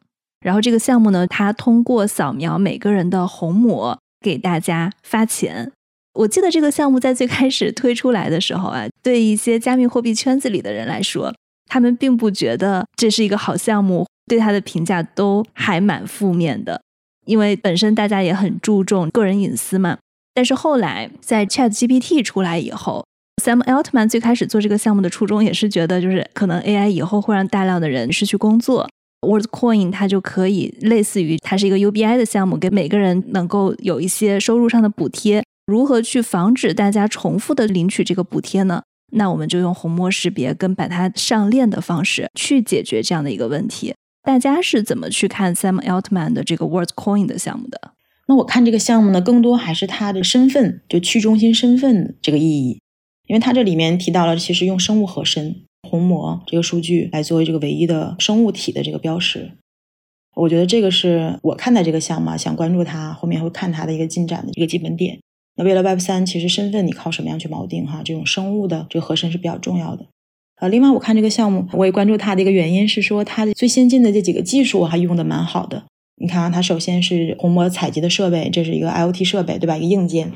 [0.45, 5.73] 然后这个项目呢，他通过扫描每个人的虹膜给大家发钱。
[6.13, 11.35] 我记得这个项目在最开始推出来的时候啊，对一些加密货币圈子里的人来说，
[11.71, 16.81] 他们并不觉得这是一个好项目，对他的评价都还蛮负面的，
[17.27, 19.99] 因为本身大家也很注重个人隐私嘛。
[20.33, 23.05] 但是后来，在 Chat GPT 出来以后
[23.43, 28.89] ，Sam Altman 最开始做这个项目的初衷也是觉得，就是可能 AI 以后会让大量的人失去工作。
[29.23, 35.43] WorldCoin 它就可以类似于它是一个 UBI 的项目，给每个人能够有一些收入上的补贴。
[35.67, 38.83] 如何去防止大家重复的领取这个补贴呢？
[39.13, 43.93] 那我们就用虹膜识别跟把它上链的方式去解决这样的一个问题。
[44.23, 47.93] 大家是怎么去看 Sam Altman 的这个 WorldCoin 的项目的？
[48.29, 52.81] 那我看这个项目呢，更多还是它的身份，就去中心身份这个意义，
[53.27, 59.53] 因为它这里面提到了，其实用生物核身虹膜这个数据来作为这个唯一的生物体的这个标识。
[60.37, 65.19] 我觉得这个是我看待这个项目想关注它，后面会看它的一个进展的一个基本点。
[65.57, 68.03] 那为了 Web 三，其实身份你靠什么样去锚定哈？
[68.05, 70.07] 这种生物的这个核身是比较重要的。
[70.61, 75.85] 呃，另外我看这个项目，我也关注它的一个原因是说，它的最先进的这几个技术还用的蛮好的。
[76.17, 79.77] 你看啊，它首先是虹膜采集的设备，这是一个 IoT 设备，对吧？
[79.79, 80.31] 一个硬件。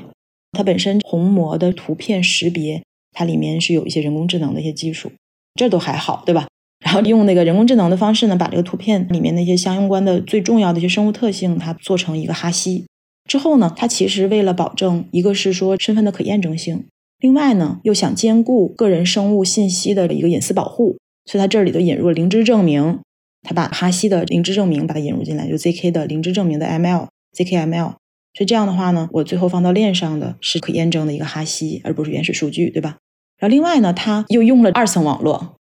[0.53, 5.11] 它本身虹膜的图片识别，它里面是有一些人工智能的一些技术，
[5.53, 6.47] 这都还好，对吧？
[6.83, 12.85] 然后用那个人工智能的方式呢，把这个图片里面的一些相关的最重要的一些生物特性，它做成一个哈希。
[13.29, 16.85] 之后呢，它其实为了保证一个是说身份的可验证性，
[17.25, 22.99] 另外呢又想兼顾个人生物信息的一个隐私保护，所以它这里头引入了零知证明，
[23.41, 27.95] 它把哈希的零知证明把它引入进来，就 zk 的零知证明的 ml，zkml。
[28.35, 32.97] 所以这样的话呢，我最后放到链上的是可验证的一个哈希，而不是原始数据，对吧？
[33.39, 35.55] 然后另外呢，它又用了二层网络。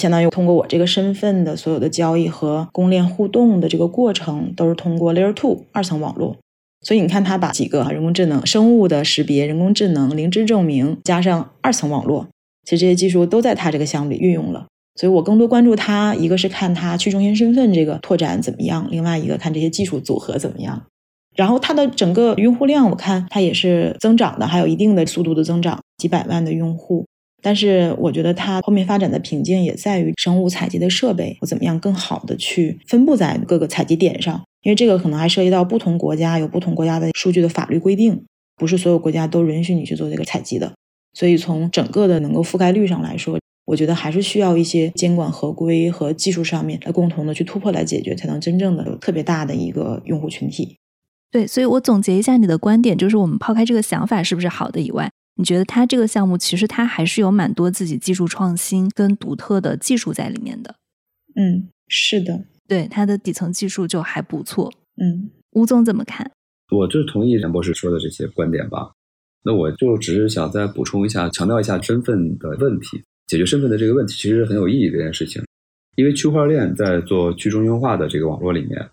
[0.00, 6.38] 相当于通过我这个身份的所有的交易和公链互动的这个过程，都是通过 Layer Two 二层网络。
[6.80, 12.28] 所以你看，它把几个人工智能、生物的识别、人工智能、零知证明加上二层网络，
[12.64, 14.66] 其实这些技术都在它这个项目里运用了。
[14.94, 20.82] 所以我更多关注它，一个是看它去中心身份这个拓展怎么样，另外一个看这些技术组合怎么样。
[21.36, 27.06] 然后它的整个用户量，我看它也是增长的，还有一定的速度的增长，几百万的用户。
[27.40, 34.42] 但是我觉得它后面发展的瓶颈也在于生物采集的设备，我怎么样更好的去分布在各个采集点上？
[34.62, 38.24] 因为这个可能还涉及到不同国家有不同国家的数据的法律规定，
[38.56, 40.72] 不是所有国家都允许你去做这个采集的。
[41.14, 50.76] 所以从整个的能够覆盖率上来说，我觉得还是需要一些监管合规和技术上面来共同的去突破来解决，才能真正的有特别大的一个用户群体。
[51.30, 55.10] 对，所以我总结一下你的观点，就是我们抛开这个想法是不是好的以外。
[55.36, 60.74] 你觉得它这个项目其实它还是有蛮多自己技术创新跟独特的技术在里面的。
[61.36, 64.72] 嗯，是的，对它的底层技术就还不错。
[65.02, 66.30] 嗯，吴总怎么看？
[66.70, 68.92] 我就同意杨博士说的这些观点吧。
[69.42, 75.42] 那我就只是想再补充一下，强调一下身份的问题，解决身份的这个问题其实很有意义这件事情。
[75.96, 78.88] 因为区块链在做去中心化的这个网络里面，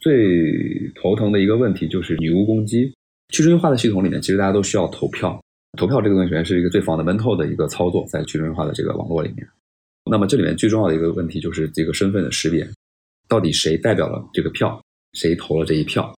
[0.00, 2.92] 最头疼的一个问题就是女巫攻击。
[3.32, 5.40] 去中心化的系统里面，其实大家都需要投票。
[5.78, 9.46] 投票这个东西是一个最 fundamental 的一个操作，在去中心化的这个网络里面。
[10.10, 12.68] 那么这里面最重要的一个问题就是这个身份的识别，
[13.30, 14.78] 到底谁代表了这个票，
[15.14, 16.12] 谁投了这一票？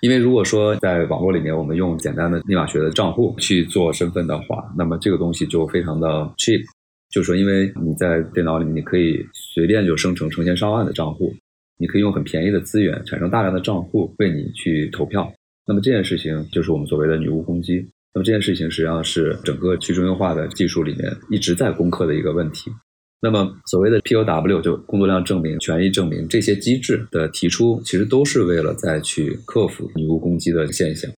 [0.00, 6.06] 因为如果说在网络里面我们用简单的密码学的账户去做身份的话，那么这个东西就非常的
[6.36, 6.62] cheap，
[7.10, 11.34] 就是说因为你在电脑里面你可以随便就生成成千上万的账户，
[11.78, 15.28] 你可以用很便宜的资源产生大量的账户为你去投票，
[15.66, 17.84] 那么这件事情就是我们所谓的女巫攻击。
[18.14, 22.70] 那么这件事情实际上是整个去中心化的技术里面一直在攻克的一个问题。
[23.20, 31.10] 那么所谓的 POW 就工作量证明、权益证明这些机制的提出，其实都是为了再去克服女巫攻击的现象。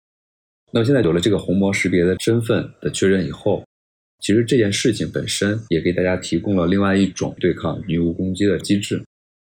[0.72, 3.62] 那么现在有了这个虹膜识别的身份的确认以后，
[4.20, 9.02] 其实这件事情本身也给大家提供了另外一种对抗女巫攻击的机制，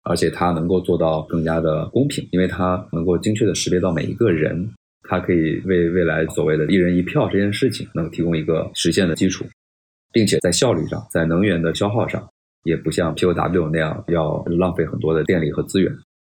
[0.03, 4.71] 而且它能够做到更加的公平，因为它能够精确的识别到每一个人。
[5.07, 9.45] 它可以为未来所谓的一人一票这件事情能提供一个实现的基础，
[10.13, 12.27] 并且在效率上，在能源的消耗上，
[12.65, 15.91] 也不像 POW 那样要浪费很多的电力和资源。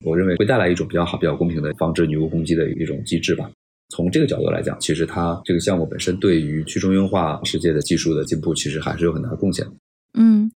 [0.06, 3.52] 我认为会带来一种比较好、比较公平的防止女巫攻击的一种机制吧。
[3.90, 9.68] 从这个角度来讲，其实它这个项目本身对于去中心化世界的技术的进步，其实还是有很大的贡献。
[10.14, 10.52] 嗯，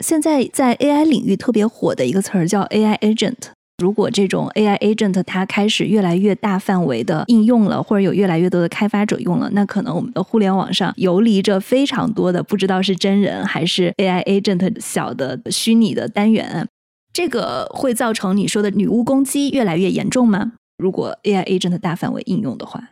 [0.00, 3.52] 现在在 AI 领域特别火的一个词儿叫 AI Agent。
[3.82, 16.68] 如果这种 AI agent 它开始越来越大范围的应用了，或者有越来越多的开发者用了，那可能我们的互联网上游离着非常多的不知道是真人还是 AI agent 小的虚拟的单元，
[17.12, 20.52] 这个会造成你说的女巫攻击越来越严重吗？
[20.78, 22.90] 如果 AI agent 大范围应用的话，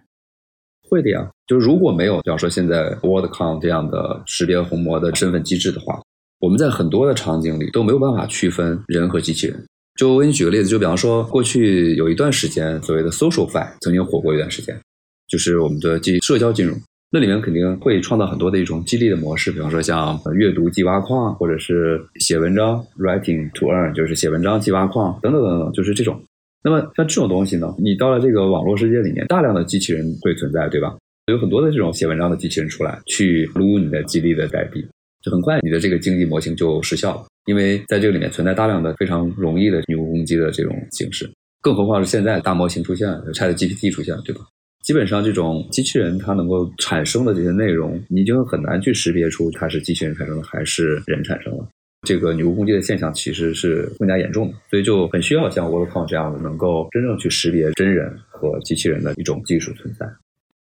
[0.88, 1.30] 会的呀。
[1.46, 6.00] 就是如果没有，比方说现在 wordcon 这样的识别虹膜的身份机制的话，
[6.40, 9.66] 我们在很多的场景里都没有办法区分人和机器人。
[10.00, 14.74] 就我给你举个例子，就比方说，过去有一段时间，所谓的 SocialFi 曾经火过一段时间，
[15.28, 16.74] 就是我们的基社交金融，
[17.12, 26.18] 那里面肯定会创造很多的一种激励的模式，比方说像阅读即挖矿，或者是写文章 Writing to Earn，就是写文章即挖矿等等等等，就是这种。
[26.64, 30.96] 那么像这种东西呢，你到了这个网络世界里面，大量的机器人会存在，对吧？
[31.30, 34.82] 有很多的这种写文章的机器人出来，去撸你的激励的代币。
[35.22, 41.30] 就很快，你的这个经济模型就失效了，因为在这个里面存在大量的非常容易的女巫攻击的这种形式。
[41.60, 44.40] 更何况是现在大模型出现了，ChatGPT 出现了，对吧？
[44.82, 51.64] 基本上这种机器人它能够产生的这些内容，你已经很难去识别出它是机器人产生的还是人产生的。
[52.08, 60.06] 这个女巫攻击的现象其实是更加严重的，所以就很需要像 WorldCom 这样的能够真正去识别真人和机器人的一种技术存在。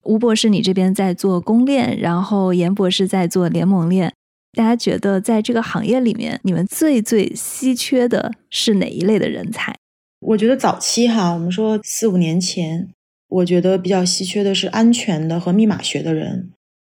[0.06, 4.12] 吴博士，你这边在做公链，然后严博士在做联盟链，
[4.54, 9.76] 大家觉得在这个行业里面，你们最最稀缺的是哪一类的人才？
[10.20, 12.90] 我觉得早期哈，我们说四五年前，
[13.28, 16.50] 我觉得比较稀缺的是安全的和密码学的人，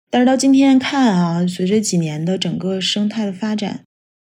[0.09, 3.81] 但是到今天看啊，随着几年的整个生态的发展。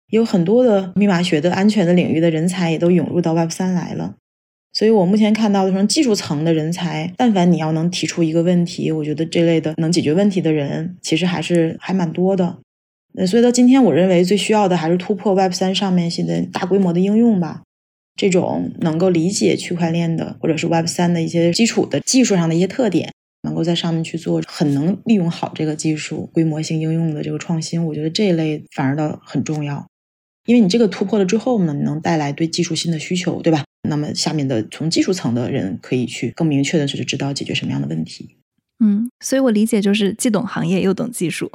[0.10, 4.16] 有很多的密码学的安全的领域的人才也都涌入到 Web 三来了，
[4.74, 12.58] 所以我目前看到的从技术层的人才，但凡你要能提出一个问题，我觉得这类的能解决问题的人，其实还是还蛮多的。
[13.20, 17.64] 那所以到今天，我认为最需要的还是突破 Web 三上面现在大规模的应用吧。
[18.16, 23.12] 这种能够理解区块链的，或者是 Web 三的一些基础的技术上的一些特点，
[23.44, 29.86] 能够在上面去做很能利用好这个技术规模性应用的这个创新，我觉得这一类反而倒很重要。
[30.46, 33.66] 因为你这个突破了之后呢，能带来对技术新的需求，对吧？
[33.90, 38.38] 那么下面的从技术层的人可以去更明确的去知道解决什么样的问题。
[38.80, 41.52] 嗯，所以我理解就是既懂行业又懂技术。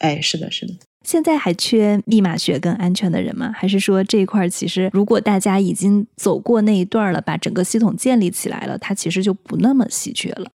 [0.00, 0.74] 哎，是的，是的。
[1.06, 3.52] 现在还缺密码学跟安全的人吗？
[3.54, 10.50] 还是说这一块其实如果大家已经走过那一段了，把整个系统建立起来了，它其实就不那么稀缺了。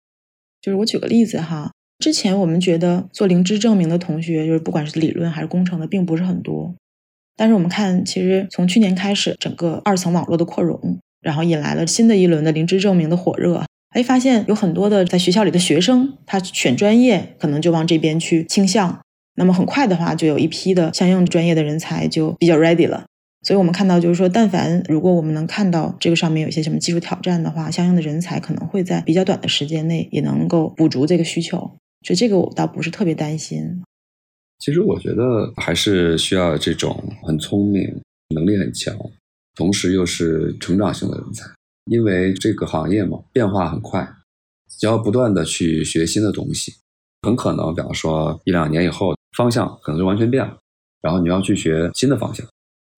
[0.61, 6.75] 就是我举个例子哈，之前我们觉得做灵芝证明的同学，就是不管是理论还是工程的，并不是很多。
[7.37, 13.63] 但是我们看，其实从去年开始，整个二层网络的扩容，然后引来了新的一轮的灵芝证明的火热。
[13.91, 18.99] 哎，发现有很多的在学校里的学生，他选专业可能就往这边去倾向。
[19.35, 23.05] 那么很快的话，就有一批的相应专业的人才就比较 ready 了。
[23.43, 31.57] 所以我们看到，就是说，但凡如果我们能看到这个上面有一些什么技术挑战的话，相应的人才可能会在比较短的时间内也能够补足这个需求。
[32.05, 33.81] 所以这个我倒不是特别担心。
[34.59, 37.99] 其实我觉得还是需要这种很聪明、
[38.35, 38.95] 能力很强，
[39.55, 41.45] 同时又是成长型的人才。
[41.85, 44.07] 因为这个行业嘛，变化很快，
[44.79, 46.71] 只要不断的去学新的东西，
[47.23, 50.55] 很可能，比方说一两年以后，方向可能就完全变了。
[51.01, 52.45] 然后你要去学新的方向，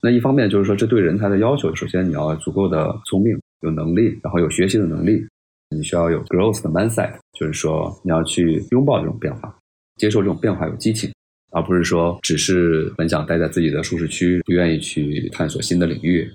[0.02, 5.26] 那一方面就是说，这对人才的要求，首先你要足够的聪明、有能力，然后有学习的能力，
[5.70, 9.56] 你需要有 growth 的 mindset，就是说你要去拥抱这种变化，
[9.96, 11.10] 接受这种变化，有激情。
[11.56, 16.28] 而不是说只是很想待在自己的舒适区，不愿意去探索新的领域。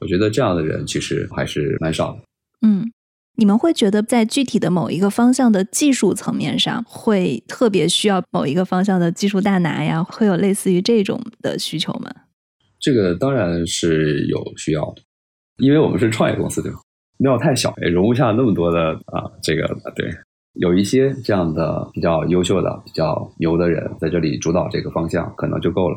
[0.00, 2.18] 我觉得这样的人其实还是蛮少的。
[2.66, 2.92] 嗯，
[3.36, 10.02] 你们会觉得在具体的某一个方向的技术层面上，会特别需要某一个方向的技术大拿呀？
[10.04, 12.10] 会有类似于这种的需求吗？
[12.78, 15.02] 这个当然是有需要的，
[15.58, 16.78] 因为我们是创业公司，对吧？
[17.16, 19.66] 庙太小，也容不下那么多的啊，这个
[19.96, 20.08] 对。
[20.54, 25.96] 有一些这样的比较优秀的、比较牛的人在这里主导这个方向，可能就够了。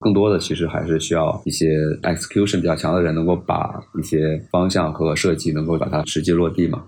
[0.00, 6.84] 更多的其实还是需要一些 execution 比较强的人，能够把一些方向和设计能够把它实际落地嘛。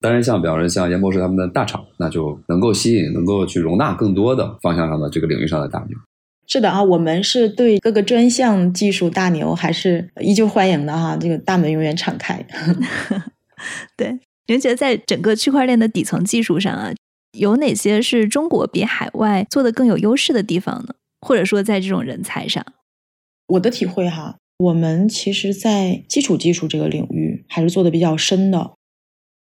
[0.00, 5.98] 当然，像比方说像严博士他们的大厂，那就能够吸引、能够去容纳更多的方向上的这个领域上的大牛。
[6.46, 12.46] 是的啊，我们是对各个专项技术大牛还是依旧欢迎的哈，这个大门永远敞开。
[13.96, 14.18] 对。
[14.46, 16.92] 你们觉得在整个区块链的底层技术上啊，
[17.32, 20.94] 有哪些是中国比海外做的更有优势的地方呢？
[21.24, 22.62] 或者说在这种人才上，
[23.46, 28.72] 我的体会哈，我们其实，在基础技术这个领域还是做的比较深的。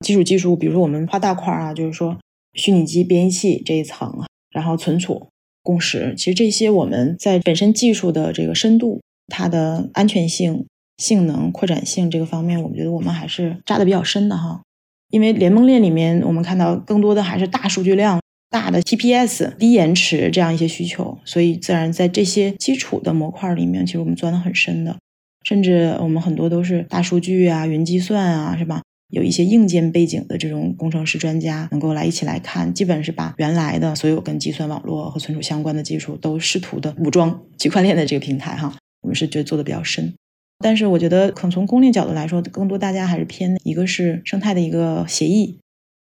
[0.00, 2.18] 基础技术，比如说我们画大块啊，就是说
[2.54, 5.28] 虚拟机编译器这一层，然后存储、
[5.62, 10.64] 共识，其实这些我们在本身技术的这个深度、它的安全性、
[10.96, 14.62] 性能、扩展性这个方面，我们觉得我们还是扎的比较深的哈。
[15.10, 18.18] 因为联盟链里面，我们看到更多的还是大数据量、
[18.56, 24.96] 大的 TPS、低延迟这样一些需求，所以自然在这些基础的模块里面，其实我们钻的很深的。
[25.44, 28.80] 甚至我们很多都是大数据啊、云计算啊，是吧？
[29.12, 38.74] 有一些硬件背景的这种工程师专家能够来一起来看，基本是把原来的所有跟计算网络和存储相关的技术都试图的武装区块链的这个平台哈。
[39.02, 40.14] 我们是觉得做的比较深。
[40.60, 45.58] 但是我觉得，可能从功利角度来说，更多大家还是偏一个是生态的一个协议，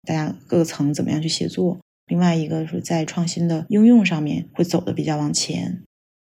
[0.07, 1.77] 大家各个层怎么样去协作；
[2.07, 5.81] 另外一个是在创新的应用上面会走的比较往前。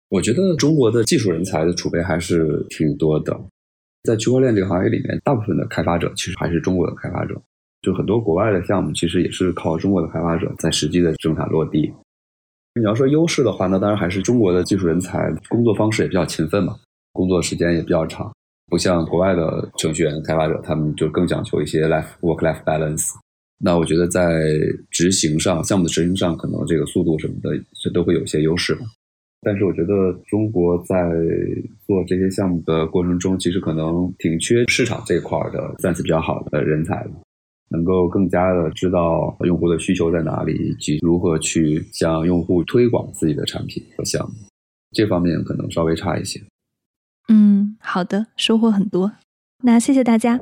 [0.09, 3.37] 我觉得中国的技术人才的储备还是挺多的，
[4.03, 7.39] 在区块链这个行业里面，大部分的开发者其实还是中国的开发者，
[7.81, 11.93] 就很多国外的项目其实也是靠中国的开发者在实际的生产落地。
[12.75, 16.77] 你要说优势的话，那当然还是中国的技术人才工作方式也比较勤奋嘛。
[17.11, 18.31] 工作时间也比较长，
[18.67, 23.11] 不像国外的程序员开发者，他们就更讲求一些 life work life balance。
[23.59, 24.21] 那我觉得在
[24.91, 27.49] 执行上，项目的执行上，可能这个速度什么的，
[27.81, 28.81] 这都会有些优势吧。
[29.41, 30.95] 但是我觉得中国在
[31.85, 37.11] 做这些项目的过程中，其实可能挺缺市场这块的 sense 比较好的人才的，
[37.69, 44.35] 能够更加的知道用户的需求在哪里，以及如何去向用户推广自己的产品和项目，
[44.91, 46.41] 这方面可能稍微差一些。
[47.29, 49.13] 嗯，好的，收获很多。
[49.63, 50.39] 那谢谢大家。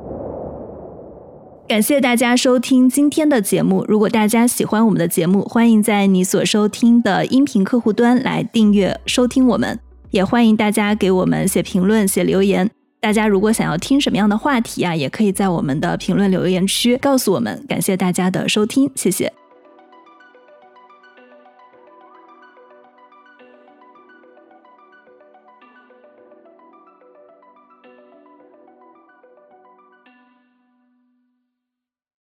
[1.68, 3.84] 感谢大家收听今天的节目。
[3.88, 9.80] 如果大家喜欢我们的节目，欢迎在你所收听的音频客户端来订阅收听我们。
[10.12, 12.70] 也欢迎大家给我们写评论、写留言。
[13.00, 17.66] 大家如果想要听什么样的话题啊，也可以在我们的评论留言区告诉我们。
[17.68, 19.34] 感谢大家的收听，谢谢。